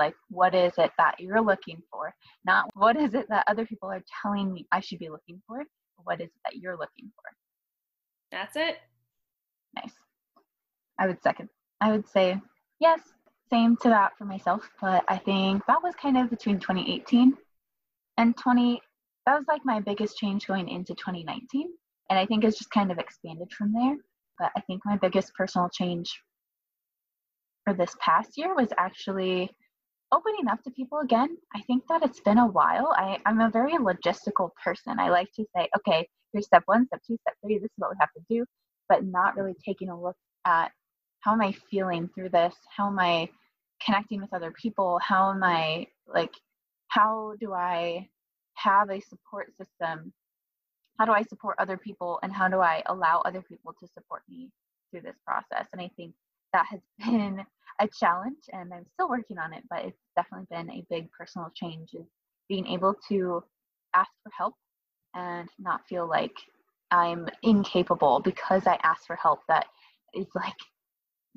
[0.00, 3.88] like what is it that you're looking for not what is it that other people
[3.88, 5.64] are telling me i should be looking for
[6.04, 7.30] what is it that you're looking for
[8.30, 8.78] that's it.
[9.74, 9.92] Nice.
[10.98, 11.48] I would second.
[11.80, 12.40] I would say
[12.80, 13.00] yes,
[13.50, 17.36] same to that for myself, but I think that was kind of between 2018
[18.18, 18.80] and 20
[19.26, 21.68] that was like my biggest change going into 2019
[22.10, 23.96] and I think it's just kind of expanded from there.
[24.38, 26.20] But I think my biggest personal change
[27.64, 29.50] for this past year was actually
[30.12, 31.36] opening up to people again.
[31.54, 32.94] I think that it's been a while.
[32.96, 34.98] I, I'm a very logistical person.
[34.98, 37.90] I like to say, okay, here's step one, step two, step three, this is what
[37.90, 38.44] we have to do,
[38.88, 40.16] but not really taking a look
[40.46, 40.70] at
[41.20, 42.54] how am I feeling through this?
[42.74, 43.28] How am I
[43.84, 44.98] connecting with other people?
[45.02, 46.32] How am I like,
[46.88, 48.08] how do I
[48.54, 50.12] have a support system?
[50.98, 52.18] How do I support other people?
[52.22, 54.50] And how do I allow other people to support me
[54.90, 55.68] through this process?
[55.72, 56.14] And I think
[56.52, 57.44] that has been
[57.80, 61.50] a challenge and I'm still working on it, but it's definitely been a big personal
[61.54, 62.06] change is
[62.48, 63.44] being able to
[63.94, 64.54] ask for help
[65.14, 66.34] and not feel like
[66.90, 69.40] I'm incapable because I asked for help.
[69.48, 69.66] That
[70.14, 70.56] is like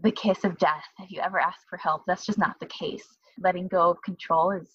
[0.01, 0.83] the kiss of death.
[0.99, 3.05] If you ever ask for help, that's just not the case.
[3.39, 4.67] Letting go of control is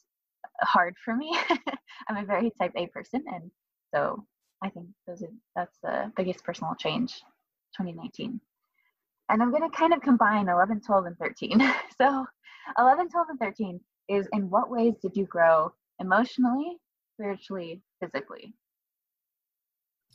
[0.61, 1.37] hard for me.
[2.09, 3.51] I'm a very type A person, and
[3.94, 4.25] so
[4.62, 7.14] I think those are that's the biggest personal change
[7.76, 8.40] 2019.
[9.28, 11.60] And I'm going to kind of combine 11, 12, and 13.
[11.98, 12.24] so
[12.78, 16.78] 11, 12, and 13 is in what ways did you grow emotionally,
[17.14, 18.54] spiritually, physically?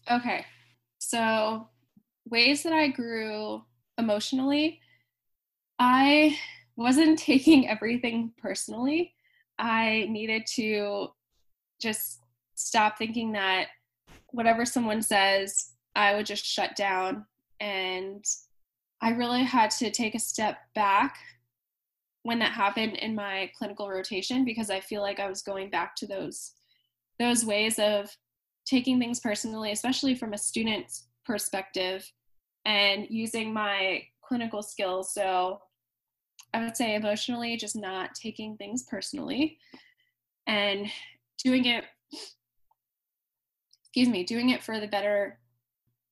[0.09, 0.45] Okay.
[0.99, 1.67] So,
[2.29, 3.63] ways that I grew
[3.97, 4.79] emotionally,
[5.77, 6.37] I
[6.75, 9.13] wasn't taking everything personally.
[9.59, 11.09] I needed to
[11.81, 12.19] just
[12.55, 13.67] stop thinking that
[14.31, 17.25] whatever someone says, I would just shut down.
[17.59, 18.23] And
[19.01, 21.17] I really had to take a step back
[22.23, 25.95] when that happened in my clinical rotation because I feel like I was going back
[25.97, 26.53] to those
[27.19, 28.09] those ways of
[28.65, 32.09] taking things personally, especially from a student's perspective,
[32.65, 35.13] and using my clinical skills.
[35.13, 35.59] So
[36.53, 39.57] I would say emotionally, just not taking things personally
[40.47, 40.87] and
[41.43, 41.85] doing it,
[43.91, 45.37] excuse me, doing it for the better,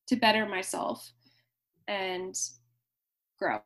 [0.08, 1.12] to better myself
[1.88, 2.38] and
[3.38, 3.58] grow.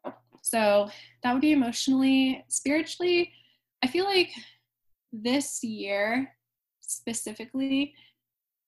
[0.42, 0.88] So
[1.22, 3.32] that would be emotionally, spiritually.
[3.82, 4.30] I feel like
[5.12, 6.32] this year
[6.80, 7.94] specifically,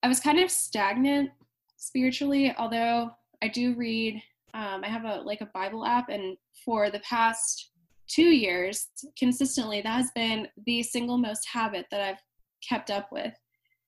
[0.02, 1.30] I was kind of stagnant
[1.76, 3.11] spiritually, although
[3.42, 4.22] I do read.
[4.54, 7.70] Um, I have a like a Bible app, and for the past
[8.09, 12.22] two years, consistently, that has been the single most habit that I've
[12.66, 13.32] kept up with.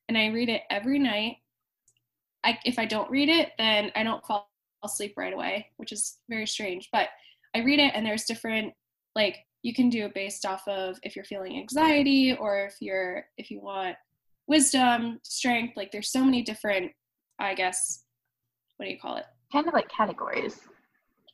[0.08, 1.36] And I read it every night.
[2.44, 4.50] I, if I don't read it, then I don't fall
[4.84, 6.88] asleep right away, which is very strange.
[6.92, 7.08] But
[7.54, 8.74] I read it, and there's different
[9.14, 13.24] like you can do it based off of if you're feeling anxiety or if you're
[13.36, 13.96] if you want
[14.46, 15.76] wisdom, strength.
[15.76, 16.92] Like there's so many different,
[17.38, 18.04] I guess,
[18.76, 19.24] what do you call it?
[19.52, 20.60] Kind of like categories.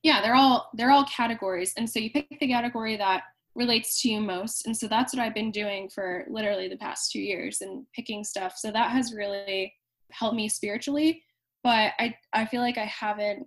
[0.02, 3.22] Yeah, they're all they're all categories, and so you pick the category that
[3.54, 7.12] relates to you most, and so that's what I've been doing for literally the past
[7.12, 8.54] two years and picking stuff.
[8.56, 9.72] So that has really
[10.18, 11.22] helped me spiritually,
[11.62, 13.46] but I I feel like I haven't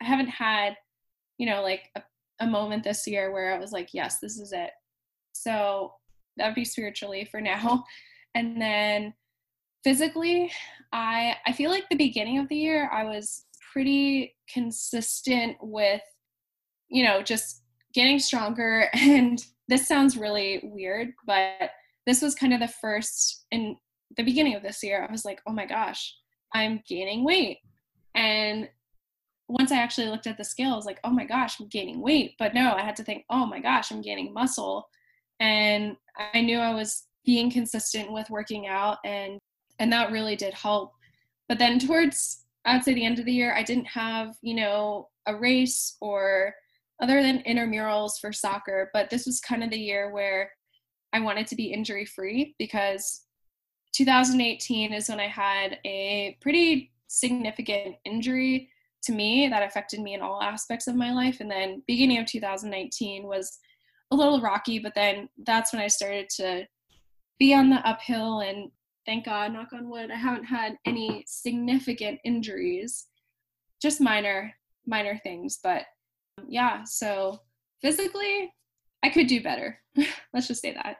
[0.00, 0.76] I haven't had
[1.38, 2.02] you know like a,
[2.40, 4.70] a moment this year where I was like, yes, this is it.
[5.32, 5.92] So
[6.36, 7.84] that'd be spiritually for now.
[8.34, 9.14] And then
[9.84, 10.52] physically,
[10.92, 16.02] I I feel like the beginning of the year I was pretty consistent with
[16.90, 17.62] you know, just
[17.94, 21.70] getting stronger and this sounds really weird, but
[22.06, 23.76] this was kind of the first in
[24.16, 25.06] the beginning of this year.
[25.06, 26.14] I was like, "Oh my gosh,
[26.54, 27.58] I'm gaining weight."
[28.14, 28.68] And
[29.48, 32.02] once I actually looked at the scale, I was like, oh my gosh, I'm gaining
[32.02, 32.34] weight.
[32.38, 34.88] But no, I had to think, oh my gosh, I'm gaining muscle.
[35.40, 35.96] And
[36.34, 39.38] I knew I was being consistent with working out and
[39.80, 40.94] and that really did help
[41.46, 45.10] but then towards i'd say the end of the year i didn't have you know
[45.26, 46.54] a race or
[47.02, 50.50] other than intramurals for soccer but this was kind of the year where
[51.12, 53.26] i wanted to be injury free because
[53.92, 58.70] 2018 is when i had a pretty significant injury
[59.02, 62.26] to me that affected me in all aspects of my life and then beginning of
[62.26, 63.58] 2019 was
[64.10, 66.66] a little rocky but then that's when i started to
[67.38, 68.70] be on the uphill and
[69.08, 73.06] thank God, knock on wood, I haven't had any significant injuries,
[73.80, 74.52] just minor,
[74.86, 75.60] minor things.
[75.62, 75.84] But
[76.46, 77.40] yeah, so
[77.80, 78.52] physically,
[79.02, 79.80] I could do better.
[80.34, 80.98] Let's just say that.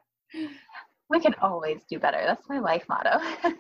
[1.10, 2.22] We can always do better.
[2.24, 3.18] That's my life motto.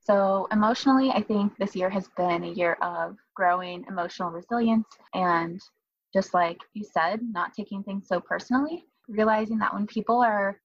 [0.00, 5.60] so, emotionally, I think this year has been a year of growing emotional resilience and
[6.12, 10.60] just like you said, not taking things so personally, realizing that when people are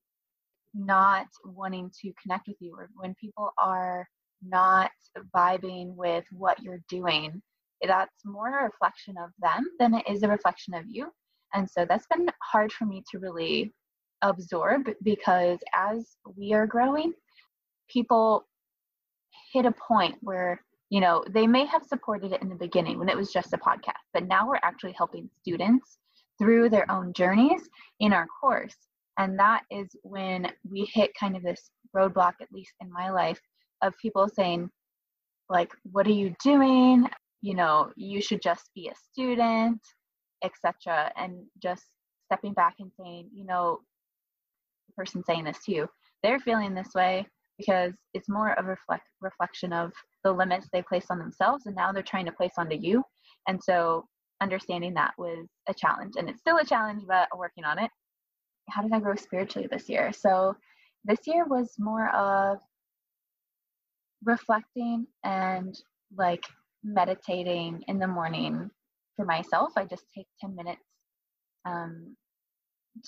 [0.73, 4.07] not wanting to connect with you or when people are
[4.45, 4.91] not
[5.35, 7.41] vibing with what you're doing
[7.87, 11.07] that's more a reflection of them than it is a reflection of you
[11.53, 13.73] and so that's been hard for me to really
[14.21, 17.13] absorb because as we are growing
[17.89, 18.45] people
[19.53, 23.09] hit a point where you know they may have supported it in the beginning when
[23.09, 25.97] it was just a podcast but now we're actually helping students
[26.37, 28.75] through their own journeys in our course
[29.19, 33.39] and that is when we hit kind of this roadblock, at least in my life,
[33.83, 34.69] of people saying,
[35.49, 37.05] like, what are you doing?
[37.41, 39.81] You know, you should just be a student,
[40.41, 41.11] etc.
[41.17, 41.83] And just
[42.31, 43.79] stepping back and saying, you know,
[44.99, 45.87] person saying this to you,
[46.23, 47.25] they're feeling this way
[47.57, 49.91] because it's more of a reflect, reflection of
[50.23, 53.03] the limits they place on themselves and now they're trying to place onto you.
[53.47, 54.05] And so
[54.41, 57.91] understanding that was a challenge and it's still a challenge, but working on it
[58.69, 60.11] how did I grow spiritually this year?
[60.13, 60.55] So
[61.05, 62.59] this year was more of
[64.23, 65.75] reflecting and
[66.15, 66.45] like
[66.83, 68.69] meditating in the morning
[69.15, 69.73] for myself.
[69.75, 70.81] I just take 10 minutes
[71.65, 72.15] um,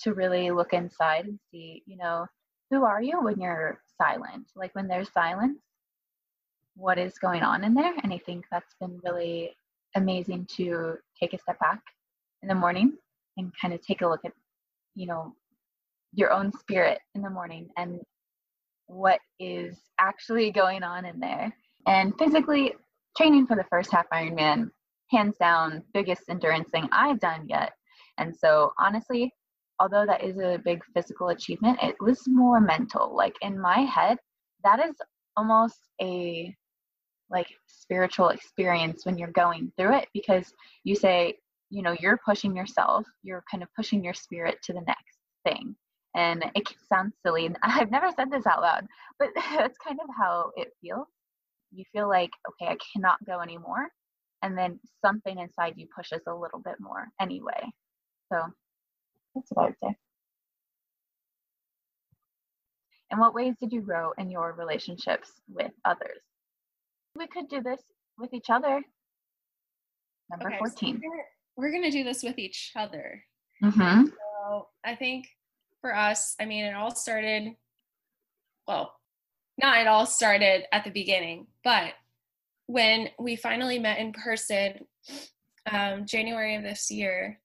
[0.02, 2.26] to really look inside and see, you know,
[2.70, 4.50] who are you when you're silent?
[4.56, 5.60] Like when there's silence,
[6.74, 7.94] what is going on in there?
[8.02, 9.54] And I think that's been really
[9.94, 11.80] amazing to take a step back
[12.42, 12.94] in the morning
[13.36, 14.32] and kind of take a look at,
[14.94, 15.34] you know,
[16.14, 18.00] your own spirit in the morning and
[18.86, 21.54] what is actually going on in there.
[21.86, 22.74] And physically,
[23.16, 24.70] training for the first half Ironman,
[25.10, 27.72] hands down, biggest endurance thing I've done yet.
[28.18, 29.32] And so, honestly,
[29.80, 33.14] although that is a big physical achievement, it was more mental.
[33.14, 34.18] Like in my head,
[34.64, 34.94] that is
[35.36, 36.54] almost a
[37.30, 40.52] like spiritual experience when you're going through it because
[40.84, 41.34] you say,
[41.70, 45.74] you know, you're pushing yourself, you're kind of pushing your spirit to the next thing.
[46.14, 47.46] And it sounds silly.
[47.46, 48.86] And I've never said this out loud,
[49.18, 51.08] but that's kind of how it feels.
[51.72, 53.88] You feel like, okay, I cannot go anymore.
[54.42, 57.62] And then something inside you pushes a little bit more anyway.
[58.30, 58.42] So
[59.34, 59.96] that's what I would say.
[63.10, 66.18] In what ways did you grow in your relationships with others?
[67.16, 67.80] We could do this
[68.18, 68.82] with each other.
[70.30, 71.00] Number okay, 14.
[71.02, 71.10] So
[71.56, 73.22] we're going to do this with each other.
[73.62, 74.06] Mm-hmm.
[74.06, 75.26] So I think
[75.82, 77.52] for us, I mean, it all started,
[78.66, 78.94] well,
[79.60, 81.92] not it all started at the beginning, but
[82.66, 84.86] when we finally met in person,
[85.70, 87.38] um, January of this year,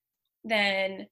[0.44, 1.06] then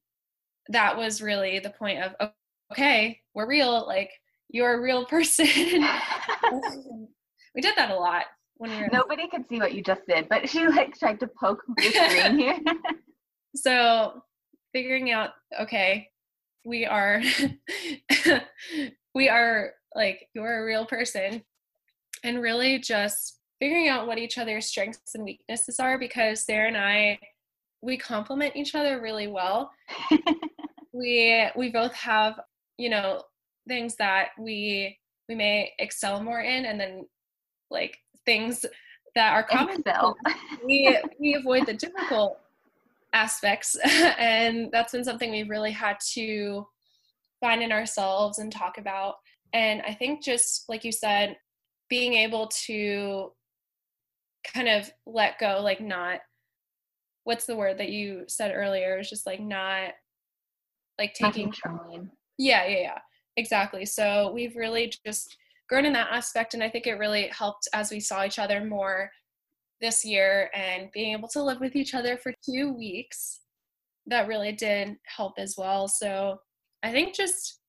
[0.69, 2.31] that was really the point of,
[2.71, 3.85] okay, we're real.
[3.85, 4.11] Like,
[4.49, 5.45] you're a real person.
[7.55, 8.25] we did that a lot
[8.57, 8.89] when we were.
[8.91, 12.37] Nobody could see what you just did, but she like tried to poke the screen
[12.37, 12.59] here.
[13.55, 14.23] so,
[14.73, 16.07] figuring out, okay,
[16.65, 17.21] we are
[19.15, 21.41] we are like you're a real person
[22.23, 26.77] and really just figuring out what each other's strengths and weaknesses are because Sarah and
[26.77, 27.19] I
[27.81, 29.71] we complement each other really well.
[30.97, 32.39] We we both have,
[32.77, 33.23] you know,
[33.67, 34.97] things that we
[35.29, 37.05] we may excel more in and then
[37.69, 38.65] like things
[39.15, 39.83] that are common.
[40.65, 42.39] we we avoid the difficult
[43.13, 43.77] aspects
[44.19, 46.65] and that's been something we've really had to
[47.39, 49.15] find in ourselves and talk about.
[49.53, 51.37] And i think just like you said
[51.89, 53.31] being able to
[54.53, 56.19] kind of let go like not
[57.27, 58.99] what's the word that you said earlier?
[58.99, 59.89] Is just like not
[60.99, 61.53] like taking
[62.37, 62.97] yeah yeah yeah.
[63.37, 63.85] Exactly.
[63.85, 65.37] So we've really just
[65.69, 68.63] grown in that aspect and i think it really helped as we saw each other
[68.63, 69.11] more
[69.81, 73.41] this year and being able to live with each other for two weeks.
[74.07, 75.87] That really did help as well.
[75.87, 76.39] So
[76.83, 77.59] i think just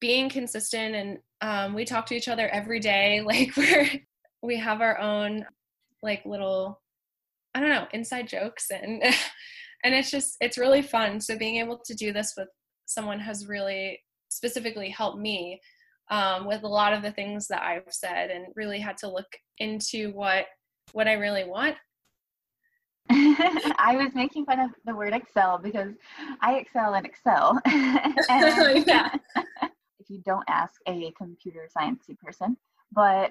[0.00, 3.88] being consistent and um, we talk to each other every day like we're
[4.42, 5.44] we have our own
[6.02, 6.80] like little
[7.54, 9.02] i don't know inside jokes and
[9.84, 12.48] and it's just it's really fun so being able to do this with
[12.86, 15.60] someone has really specifically helped me
[16.10, 19.28] um, with a lot of the things that i've said and really had to look
[19.58, 20.46] into what
[20.92, 21.76] what I really want.
[23.10, 25.92] I was making fun of the word Excel because
[26.40, 27.60] I excel in Excel.
[27.66, 29.10] yeah.
[29.36, 32.56] if you don't ask a computer sciencey person,
[32.92, 33.30] but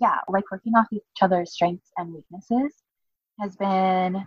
[0.00, 2.74] yeah, like working off each other's strengths and weaknesses
[3.38, 4.26] has been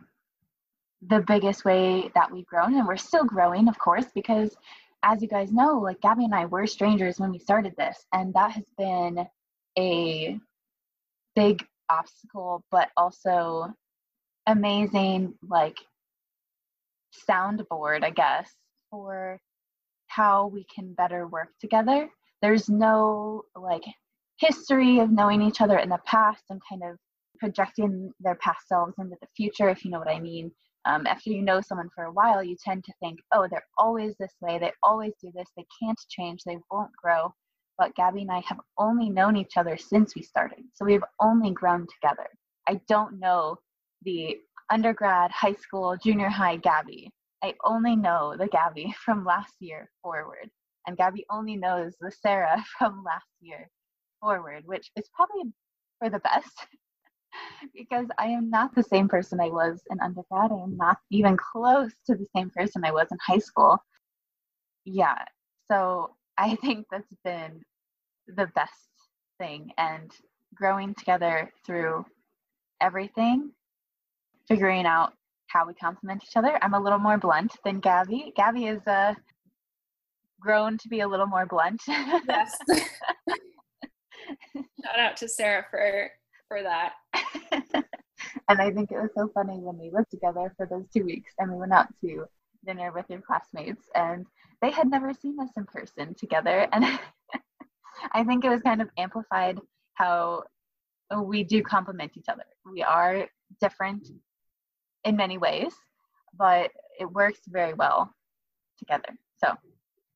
[1.09, 4.55] the biggest way that we've grown and we're still growing of course because
[5.03, 8.33] as you guys know like gabby and i were strangers when we started this and
[8.33, 9.25] that has been
[9.77, 10.39] a
[11.35, 13.73] big obstacle, but also
[14.47, 15.77] amazing like
[17.29, 18.49] soundboard, I guess,
[18.89, 19.39] for
[20.07, 22.09] how we can better work together.
[22.41, 23.83] There's no like
[24.37, 26.97] history of knowing each other in the past and kind of
[27.39, 30.51] projecting their past selves into the future, if you know what I mean.
[30.86, 34.15] Um, after you know someone for a while, you tend to think, oh, they're always
[34.19, 34.59] this way.
[34.59, 35.47] They always do this.
[35.55, 36.43] They can't change.
[36.43, 37.34] They won't grow
[37.77, 40.59] but Gabby and I have only known each other since we started.
[40.73, 42.27] So we've only grown together.
[42.67, 43.57] I don't know
[44.03, 44.38] the
[44.71, 47.09] undergrad, high school, junior high Gabby.
[47.43, 50.49] I only know the Gabby from last year forward.
[50.86, 53.69] And Gabby only knows the Sarah from last year
[54.21, 55.51] forward, which is probably
[55.99, 56.51] for the best
[57.73, 60.51] because I am not the same person I was in undergrad.
[60.51, 63.77] I am not even close to the same person I was in high school.
[64.86, 65.17] Yeah.
[65.71, 67.61] So I think that's been
[68.27, 68.89] the best
[69.39, 70.11] thing and
[70.55, 72.05] growing together through
[72.81, 73.51] everything,
[74.47, 75.13] figuring out
[75.47, 76.57] how we complement each other.
[76.61, 78.34] I'm a little more blunt than Gabby.
[78.36, 79.13] Gabby is uh,
[80.39, 81.81] grown to be a little more blunt.
[81.88, 82.57] yes.
[84.84, 86.11] Shout out to Sarah for
[86.53, 86.93] for that.
[88.49, 91.31] and I think it was so funny when we lived together for those two weeks
[91.39, 92.25] and we went out to
[92.65, 94.25] dinner with your classmates and
[94.61, 96.85] they had never seen us in person together and
[98.13, 99.59] i think it was kind of amplified
[99.95, 100.43] how
[101.25, 103.27] we do complement each other we are
[103.59, 104.07] different
[105.03, 105.73] in many ways,
[106.37, 108.13] but it works very well
[108.77, 109.17] together.
[109.43, 109.53] So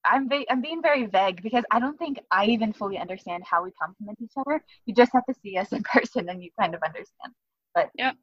[0.08, 3.64] I'm va- I'm being very vague because I don't think I even fully understand how
[3.64, 4.64] we complement each other.
[4.86, 7.34] You just have to see us in person and you kind of understand.
[7.76, 8.14] But yeah.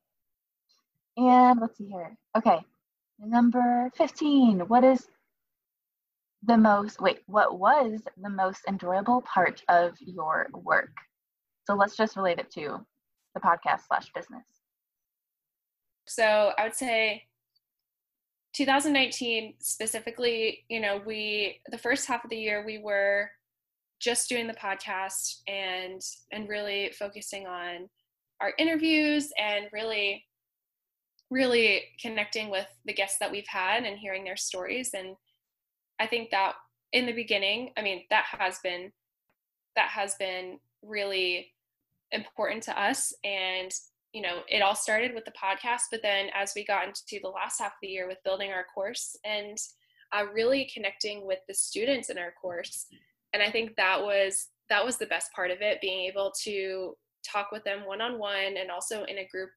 [1.17, 2.17] And let's see here.
[2.37, 2.59] Okay,
[3.21, 4.61] number fifteen.
[4.61, 5.07] What is
[6.43, 7.01] the most?
[7.01, 10.93] Wait, what was the most enjoyable part of your work?
[11.67, 12.85] So let's just relate it to
[13.35, 14.45] the podcast slash business.
[16.07, 17.25] So I would say
[18.55, 23.31] 2019 specifically, you know, we the first half of the year we were
[24.01, 26.01] just doing the podcast and
[26.33, 27.89] and really focusing on
[28.41, 30.25] our interviews and really
[31.31, 34.91] really connecting with the guests that we've had and hearing their stories.
[34.95, 35.17] And
[35.99, 36.53] I think that
[36.93, 38.93] in the beginning, I mean, that has been
[39.75, 41.53] that has been really
[42.13, 43.13] important to us.
[43.25, 43.73] And
[44.15, 47.29] you know, it all started with the podcast, but then as we got into the
[47.29, 49.59] last half of the year with building our course and
[50.13, 52.87] uh, really connecting with the students in our course,
[53.33, 56.97] and I think that was that was the best part of it, being able to
[57.31, 59.51] talk with them one on one and also in a group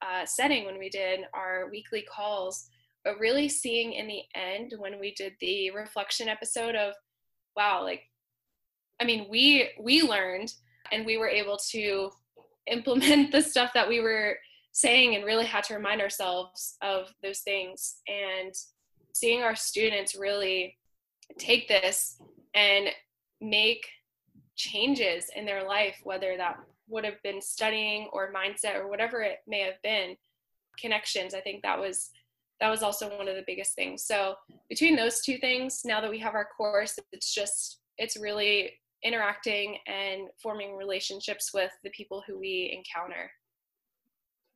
[0.00, 2.66] uh, setting when we did our weekly calls.
[3.04, 6.94] But really seeing in the end when we did the reflection episode of,
[7.56, 8.02] wow, like,
[9.00, 10.54] I mean, we we learned
[10.92, 12.10] and we were able to
[12.70, 14.36] implement the stuff that we were
[14.72, 17.96] saying and really had to remind ourselves of those things.
[18.06, 18.54] And
[19.12, 20.76] seeing our students really
[21.38, 22.20] take this
[22.54, 22.88] and
[23.40, 23.86] make
[24.56, 26.56] changes in their life whether that
[26.88, 30.16] would have been studying or mindset or whatever it may have been
[30.80, 32.10] connections i think that was
[32.60, 34.04] that was also one of the biggest things.
[34.04, 34.34] So
[34.68, 38.72] between those two things now that we have our course it's just it's really
[39.04, 43.30] interacting and forming relationships with the people who we encounter.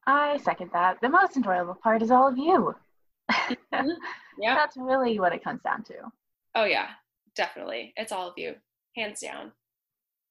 [0.06, 1.00] I second that.
[1.00, 2.74] The most enjoyable part is all of you.
[3.30, 3.88] Mm-hmm.
[4.40, 4.54] yeah.
[4.54, 5.94] That's really what it comes down to.
[6.54, 6.88] Oh, yeah,
[7.36, 7.92] definitely.
[7.96, 8.54] It's all of you,
[8.96, 9.52] hands down.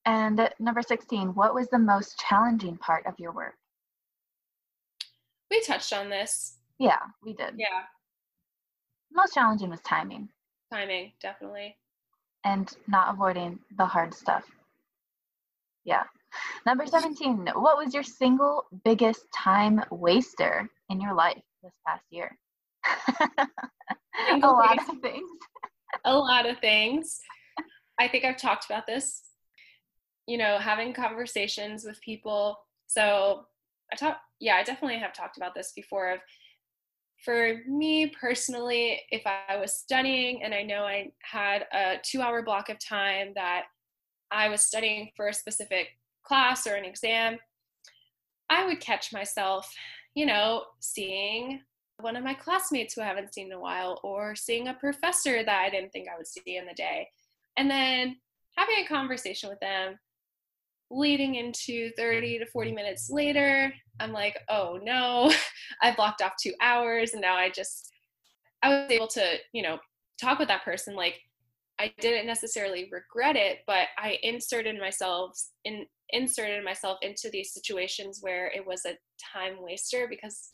[0.05, 3.53] And number 16, what was the most challenging part of your work?
[5.49, 6.57] We touched on this.
[6.79, 7.53] Yeah, we did.
[7.57, 7.83] Yeah.
[9.13, 10.29] Most challenging was timing.
[10.71, 11.75] Timing, definitely
[12.43, 14.43] and not avoiding the hard stuff.
[15.83, 16.03] Yeah.
[16.65, 22.37] Number 17, what was your single biggest time waster in your life this past year?
[24.43, 25.29] a lot of things.
[26.05, 27.19] a lot of things.
[27.99, 29.21] I think I've talked about this.
[30.27, 32.57] You know, having conversations with people.
[32.87, 33.45] So
[33.91, 36.19] I talk yeah, I definitely have talked about this before of
[37.23, 42.41] for me personally, if I was studying and I know I had a two hour
[42.41, 43.65] block of time that
[44.31, 45.89] I was studying for a specific
[46.23, 47.37] class or an exam,
[48.49, 49.73] I would catch myself,
[50.15, 51.61] you know, seeing
[51.99, 55.43] one of my classmates who I haven't seen in a while or seeing a professor
[55.43, 57.07] that I didn't think I would see in the day.
[57.57, 58.17] And then
[58.57, 59.99] having a conversation with them
[60.91, 65.33] leading into 30 to 40 minutes later, I'm like, oh no,
[65.81, 67.89] I've blocked off two hours and now I just,
[68.61, 69.79] I was able to, you know,
[70.19, 70.95] talk with that person.
[70.95, 71.19] Like,
[71.79, 75.31] I didn't necessarily regret it, but I inserted myself
[75.63, 78.97] in inserted myself into these situations where it was a
[79.33, 80.49] time waster because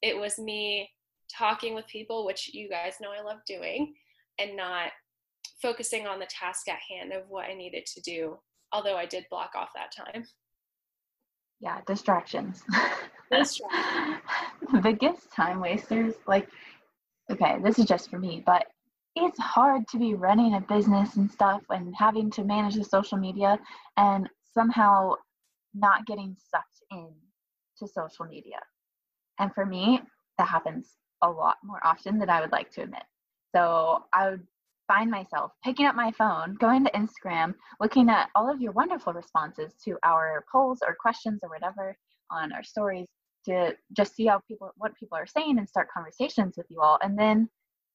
[0.00, 0.90] it was me
[1.30, 3.94] talking with people, which you guys know I love doing,
[4.38, 4.90] and not
[5.60, 8.38] focusing on the task at hand of what I needed to do
[8.72, 10.24] although I did block off that time.
[11.60, 12.62] Yeah, distractions.
[13.30, 14.20] Distractions.
[14.82, 16.48] Biggest time wasters, like,
[17.30, 18.66] okay, this is just for me, but
[19.14, 23.18] it's hard to be running a business and stuff and having to manage the social
[23.18, 23.58] media
[23.96, 25.14] and somehow
[25.74, 27.10] not getting sucked in
[27.78, 28.58] to social media.
[29.38, 30.00] And for me,
[30.38, 33.02] that happens a lot more often than I would like to admit.
[33.54, 34.46] So I would
[34.88, 39.12] find myself picking up my phone, going to Instagram, looking at all of your wonderful
[39.12, 41.96] responses to our polls or questions or whatever
[42.30, 43.06] on our stories
[43.46, 46.98] to just see how people what people are saying and start conversations with you all.
[47.02, 47.48] And then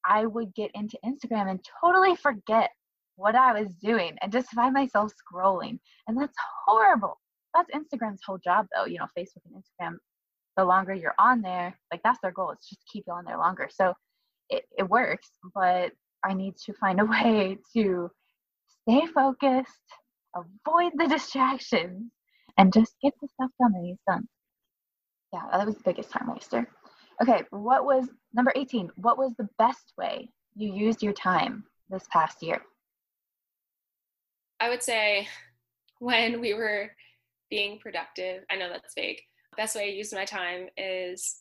[0.06, 2.70] I would get into Instagram and totally forget
[3.16, 5.80] what I was doing and just find myself scrolling.
[6.08, 6.36] And that's
[6.66, 7.20] horrible.
[7.54, 9.98] That's Instagram's whole job though, you know, Facebook and Instagram,
[10.56, 13.38] the longer you're on there, like that's their goal, it's just keep you on there
[13.38, 13.70] longer.
[13.72, 13.94] So
[14.50, 15.92] it, it works, but
[16.28, 18.09] I need to find a way to
[18.84, 19.71] stay focused,
[20.36, 22.11] avoid the distractions,
[22.57, 24.28] and just get the stuff done that needs done.
[25.34, 26.67] Yeah, that was the biggest time waster.
[27.21, 28.89] Okay, what was number 18?
[28.95, 32.61] What was the best way you used your time this past year?
[34.59, 35.28] I would say
[35.99, 36.91] when we were
[37.49, 39.21] being productive, I know that's vague,
[39.55, 41.38] best way I used my time is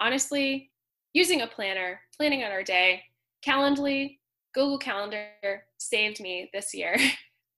[0.00, 0.70] honestly
[1.12, 3.02] using a planner, planning out our day.
[3.46, 4.18] Calendly,
[4.54, 6.96] Google Calendar saved me this year.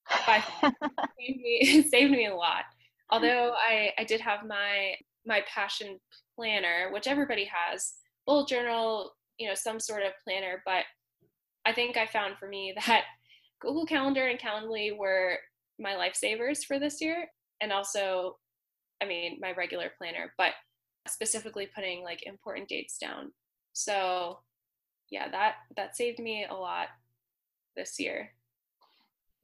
[0.24, 2.64] saved, me, saved me a lot.
[3.10, 4.94] Although I, I did have my
[5.26, 5.98] my passion
[6.36, 7.94] planner, which everybody has,
[8.26, 10.84] bullet journal, you know, some sort of planner, but
[11.64, 13.04] I think I found for me that
[13.60, 15.38] Google Calendar and Calendly were
[15.80, 17.26] my lifesavers for this year.
[17.60, 18.36] And also,
[19.02, 20.52] I mean, my regular planner, but
[21.08, 23.32] specifically putting like important dates down.
[23.72, 24.38] So
[25.10, 26.88] yeah, that that saved me a lot
[27.76, 28.30] this year.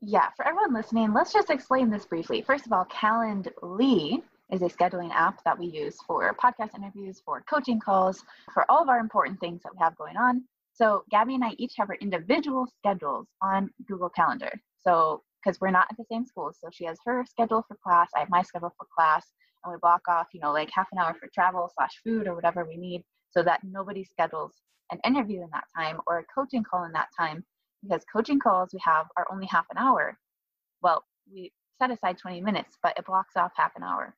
[0.01, 2.43] Yeah, for everyone listening, let's just explain this briefly.
[2.43, 7.43] First of all, Calendly is a scheduling app that we use for podcast interviews, for
[7.49, 10.43] coaching calls, for all of our important things that we have going on.
[10.75, 14.53] So Gabby and I each have our individual schedules on Google Calendar.
[14.85, 18.09] So because we're not at the same school, so she has her schedule for class,
[18.17, 19.27] I have my schedule for class,
[19.65, 22.35] and we block off, you know, like half an hour for travel slash food or
[22.35, 24.53] whatever we need, so that nobody schedules
[24.91, 27.45] an interview in that time or a coaching call in that time.
[27.83, 30.16] Because coaching calls we have are only half an hour.
[30.83, 34.14] Well, we set aside 20 minutes, but it blocks off half an hour.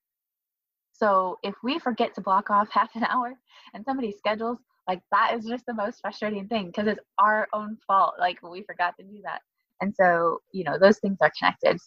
[0.92, 3.34] So if we forget to block off half an hour
[3.72, 7.78] and somebody schedules like that is just the most frustrating thing because it's our own
[7.86, 8.14] fault.
[8.18, 9.40] Like we forgot to do that.
[9.80, 11.78] And so, you know, those things are connected.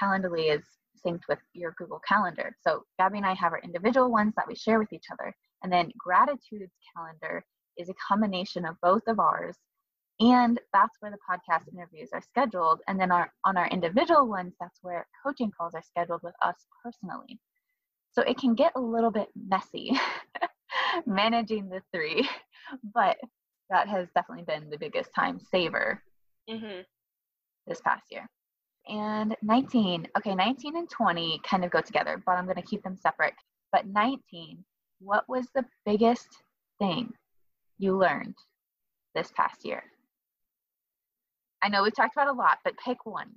[0.00, 0.62] Calendly is
[1.04, 2.56] synced with your Google Calendar.
[2.60, 5.34] So Gabby and I have our individual ones that we share with each other.
[5.64, 7.42] And then Graditude's calendar
[7.78, 9.56] is a combination of both of ours.
[10.20, 12.82] And that's where the podcast interviews are scheduled.
[12.86, 16.54] And then our, on our individual ones, that's where coaching calls are scheduled with us
[16.82, 17.40] personally.
[18.12, 19.98] So it can get a little bit messy
[21.06, 22.28] managing the three,
[22.94, 23.16] but
[23.70, 26.00] that has definitely been the biggest time saver
[26.48, 26.82] mm-hmm.
[27.66, 28.28] this past year.
[28.86, 32.82] And 19, okay, 19 and 20 kind of go together, but I'm going to keep
[32.82, 33.34] them separate.
[33.72, 34.62] But 19,
[35.04, 36.28] what was the biggest
[36.78, 37.12] thing
[37.78, 38.34] you learned
[39.14, 39.82] this past year?
[41.62, 43.30] I know we've talked about a lot, but pick one.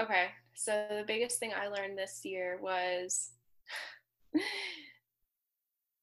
[0.00, 3.30] Okay, so the biggest thing I learned this year was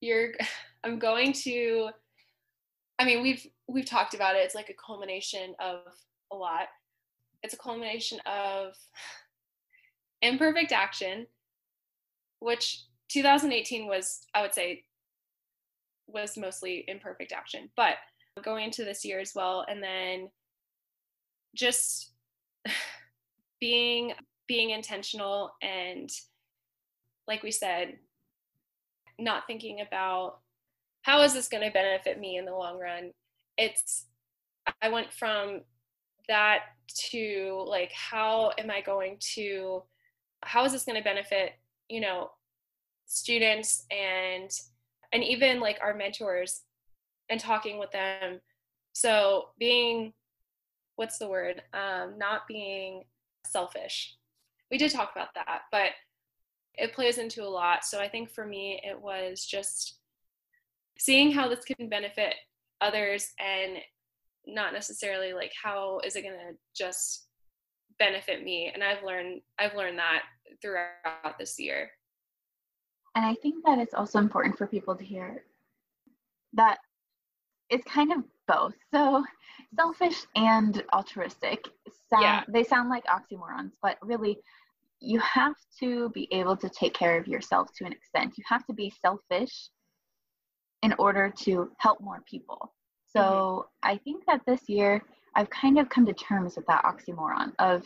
[0.01, 0.31] you're
[0.83, 1.89] I'm going to
[2.97, 4.39] I mean we've we've talked about it.
[4.39, 5.81] It's like a culmination of
[6.31, 6.67] a lot.
[7.43, 8.73] It's a culmination of
[10.21, 11.27] imperfect action,
[12.39, 14.83] which 2018 was, I would say,
[16.07, 17.69] was mostly imperfect action.
[17.75, 17.95] But
[18.43, 20.29] going into this year as well, and then
[21.55, 22.11] just
[23.59, 24.13] being
[24.47, 26.09] being intentional and
[27.27, 27.97] like we said
[29.19, 30.39] not thinking about
[31.03, 33.11] how is this going to benefit me in the long run
[33.57, 34.07] it's
[34.81, 35.61] i went from
[36.27, 36.61] that
[36.95, 39.83] to like how am i going to
[40.43, 41.51] how is this going to benefit
[41.89, 42.31] you know
[43.09, 44.51] students and
[45.11, 46.61] and even like our mentors
[47.29, 48.39] and talking with them.
[48.93, 50.13] So being
[50.95, 51.61] what's the word?
[51.73, 53.03] Um not being
[53.45, 54.15] selfish.
[54.71, 55.91] We did talk about that but
[56.75, 57.83] it plays into a lot.
[57.83, 59.97] So I think for me, it was just
[60.97, 62.35] seeing how this can benefit
[62.79, 63.79] others and
[64.45, 67.27] not necessarily like how is it going to just
[67.97, 68.71] benefit me.
[68.73, 70.21] And i've learned i've learned that
[70.61, 71.91] throughout this year
[73.15, 75.43] and i think that it's also important for people to hear
[76.53, 76.77] that
[77.69, 79.23] it's kind of both so
[79.75, 81.63] selfish and altruistic
[82.09, 82.43] sound yeah.
[82.47, 84.39] they sound like oxymorons but really
[85.01, 88.37] you have to be able to take care of yourself to an extent.
[88.37, 89.69] You have to be selfish
[90.83, 92.73] in order to help more people.
[93.05, 93.19] So
[93.83, 93.91] mm-hmm.
[93.91, 95.01] I think that this year
[95.35, 97.83] I've kind of come to terms with that oxymoron of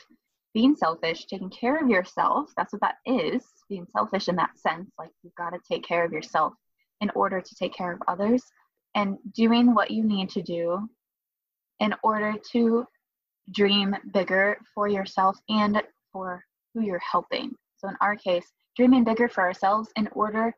[0.54, 2.52] being selfish, taking care of yourself.
[2.56, 4.92] That's what that is, being selfish in that sense.
[5.00, 6.54] Like you've got to take care of yourself
[7.02, 8.44] in order to take care of others
[8.96, 10.88] and doing what you need to do
[11.80, 12.86] in order to
[13.52, 15.82] dream bigger for yourself and
[16.12, 16.44] for
[16.74, 17.52] who you're helping.
[17.78, 18.46] So in our case,
[18.76, 20.54] dreaming bigger for ourselves in order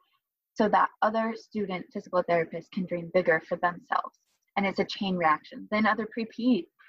[0.53, 4.19] so that other student physical therapists can dream bigger for themselves.
[4.57, 5.67] And it's a chain reaction.
[5.71, 6.25] Then other pre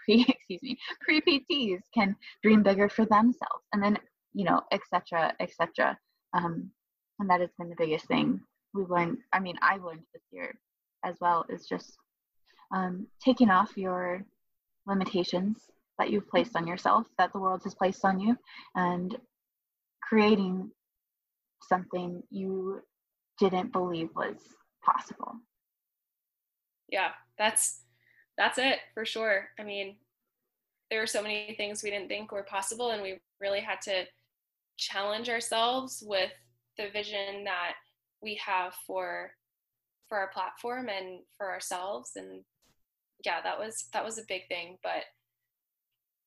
[0.06, 3.98] pre excuse me pre PTs can dream bigger for themselves, and then
[4.32, 5.34] you know etc.
[5.40, 5.98] etc.
[6.32, 6.70] Um,
[7.18, 8.40] and that has been the biggest thing
[8.74, 9.18] we've learned.
[9.32, 10.54] I mean, I've learned this year
[11.04, 11.96] as well is just
[12.74, 14.24] um, taking off your
[14.86, 15.58] limitations
[15.98, 18.36] that you've placed on yourself, that the world has placed on you,
[18.74, 19.16] and
[20.02, 20.70] creating
[21.62, 22.80] something you
[23.38, 24.36] didn't believe was
[24.84, 25.32] possible.
[26.88, 27.82] Yeah, that's
[28.36, 29.48] that's it for sure.
[29.58, 29.96] I mean,
[30.90, 34.04] there were so many things we didn't think were possible and we really had to
[34.76, 36.30] challenge ourselves with
[36.78, 37.72] the vision that
[38.22, 39.30] we have for
[40.08, 42.12] for our platform and for ourselves.
[42.16, 42.42] And
[43.24, 44.78] yeah that was that was a big thing.
[44.82, 45.04] But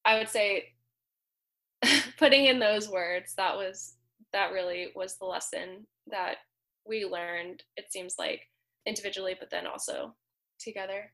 [0.05, 0.73] i would say
[2.17, 3.95] putting in those words that was
[4.33, 6.35] that really was the lesson that
[6.85, 8.41] we learned it seems like
[8.85, 10.15] individually but then also
[10.59, 11.11] together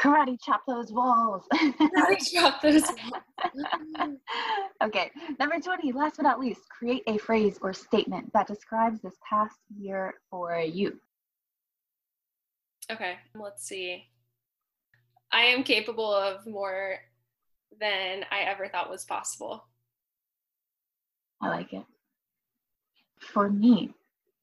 [0.00, 1.44] karate chop those walls.
[1.52, 4.16] Karate chop those walls.
[4.82, 9.14] Okay number 20 last but not least create a phrase or statement that describes this
[9.28, 10.98] past year for you.
[12.90, 14.04] Okay let's see.
[15.32, 16.98] I am capable of more
[17.80, 19.66] than i ever thought was possible.
[21.40, 21.84] I like it.
[23.18, 23.94] For me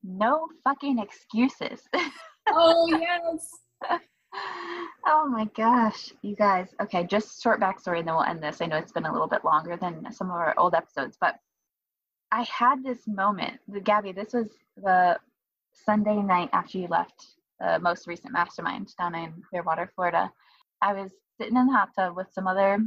[0.04, 1.82] no fucking excuses.
[2.49, 3.99] oh, yes.
[4.34, 6.68] Oh my gosh, you guys.
[6.82, 8.62] Okay, just short backstory and then we'll end this.
[8.62, 11.36] I know it's been a little bit longer than some of our old episodes, but
[12.32, 13.60] I had this moment.
[13.84, 15.18] Gabby, this was the
[15.74, 17.26] Sunday night after you left
[17.60, 20.32] the most recent mastermind down in Clearwater, Florida.
[20.82, 22.80] I was sitting in the hot tub with some other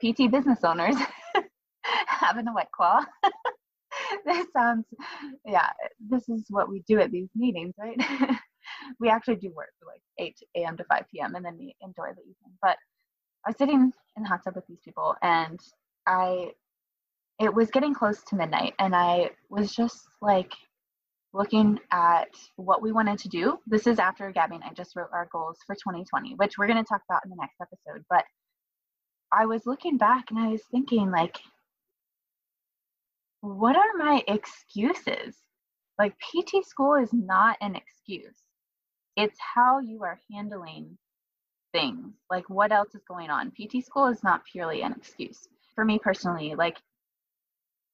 [0.00, 0.96] PT business owners
[2.06, 3.04] having a White Claw.
[4.26, 4.86] this sounds,
[5.44, 5.70] yeah,
[6.08, 8.00] this is what we do at these meetings, right?
[9.00, 10.76] we actually do work like 8 a.m.
[10.76, 11.34] to 5 p.m.
[11.34, 12.56] and then we enjoy the evening.
[12.60, 12.76] But
[13.46, 15.58] I was sitting in the hot tub with these people and
[16.06, 16.52] I,
[17.40, 20.52] it was getting close to midnight and I was just like
[21.34, 23.58] looking at what we wanted to do.
[23.66, 26.82] This is after Gabby and I just wrote our goals for 2020, which we're going
[26.82, 28.04] to talk about in the next episode.
[28.10, 28.24] But
[29.32, 31.38] I was looking back and I was thinking, like,
[33.40, 35.36] what are my excuses?
[35.98, 38.36] Like, PT school is not an excuse,
[39.16, 40.96] it's how you are handling
[41.72, 42.14] things.
[42.30, 43.50] Like, what else is going on?
[43.50, 45.48] PT school is not purely an excuse.
[45.74, 46.78] For me personally, like,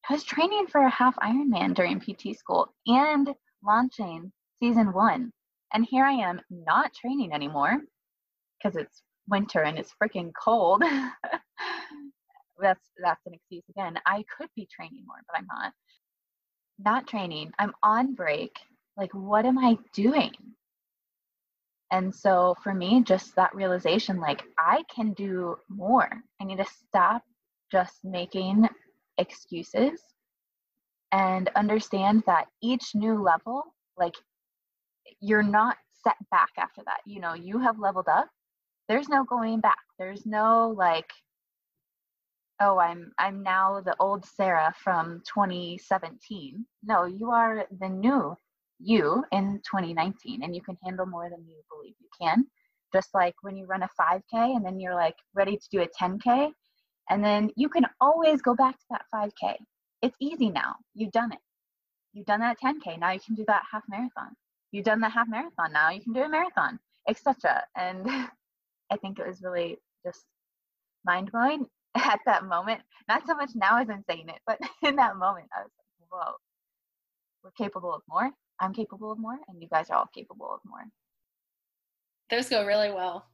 [0.09, 3.29] I was training for a half Ironman during PT school and
[3.62, 5.33] launching season one.
[5.73, 7.79] And here I am not training anymore
[8.57, 10.83] because it's winter and it's freaking cold.
[12.61, 13.99] that's that's an excuse again.
[14.07, 15.73] I could be training more, but I'm not.
[16.79, 17.53] Not training.
[17.59, 18.57] I'm on break.
[18.97, 20.33] Like what am I doing?
[21.91, 26.11] And so for me, just that realization like I can do more.
[26.41, 27.22] I need to stop
[27.72, 28.68] just making
[29.16, 30.01] excuses
[31.12, 34.14] and understand that each new level, like
[35.20, 37.01] you're not set back after that.
[37.07, 38.28] You know, you have leveled up.
[38.89, 39.78] There's no going back.
[39.99, 41.11] There's no like
[42.61, 48.36] oh i'm i'm now the old sarah from 2017 no you are the new
[48.79, 52.47] you in 2019 and you can handle more than you believe you can.
[52.93, 55.89] Just like when you run a 5k and then you're like ready to do a
[55.89, 56.53] 10k
[57.11, 59.57] and then you can always go back to that 5k
[60.01, 60.76] it's easy now.
[60.95, 61.41] You've done it.
[62.12, 64.35] You've done that 10k now you can do that half marathon.
[64.70, 65.72] You've done the half marathon.
[65.72, 68.07] Now you can do a marathon etc and
[68.91, 70.24] i think it was really just
[71.05, 74.97] mind blowing at that moment, not so much now as I'm saying it, but in
[74.97, 76.33] that moment, I was like, whoa,
[77.43, 78.31] we're capable of more.
[78.61, 80.84] I'm capable of more, and you guys are all capable of more.
[82.30, 83.26] Those go really well.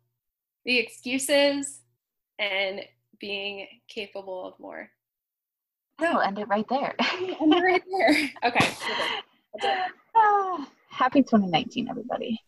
[0.64, 1.80] The excuses
[2.38, 2.80] and
[3.20, 4.90] being capable of more.
[6.00, 6.94] No, end it right there.
[7.00, 8.30] end it right there.
[8.44, 8.74] Okay.
[10.90, 12.40] Happy 2019, everybody.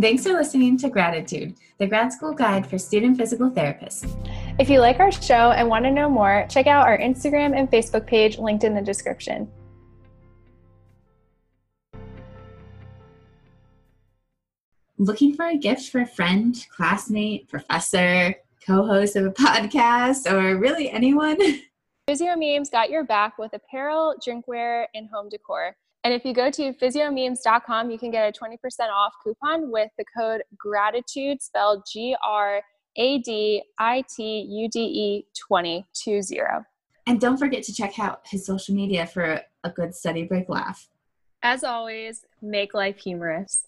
[0.00, 4.06] Thanks for listening to Graditude, the grad school guide for student physical therapists.
[4.58, 7.70] If you like our show and want to know more, check out our Instagram and
[7.70, 9.48] Facebook page linked in the description.
[14.98, 18.34] Looking for a gift for a friend, classmate, professor,
[18.66, 21.38] co host of a podcast, or really anyone?
[22.08, 25.76] Physio Memes got your back with apparel, drinkware, and home decor.
[26.02, 28.56] And if you go to physiomemes.com, you can get a 20%
[28.92, 32.60] off coupon with the code graditude spelled G R
[32.98, 35.86] A D I T U D E 2020.
[37.06, 40.88] And don't forget to check out his social media for a good study break laugh.
[41.42, 43.66] As always, make life humorous.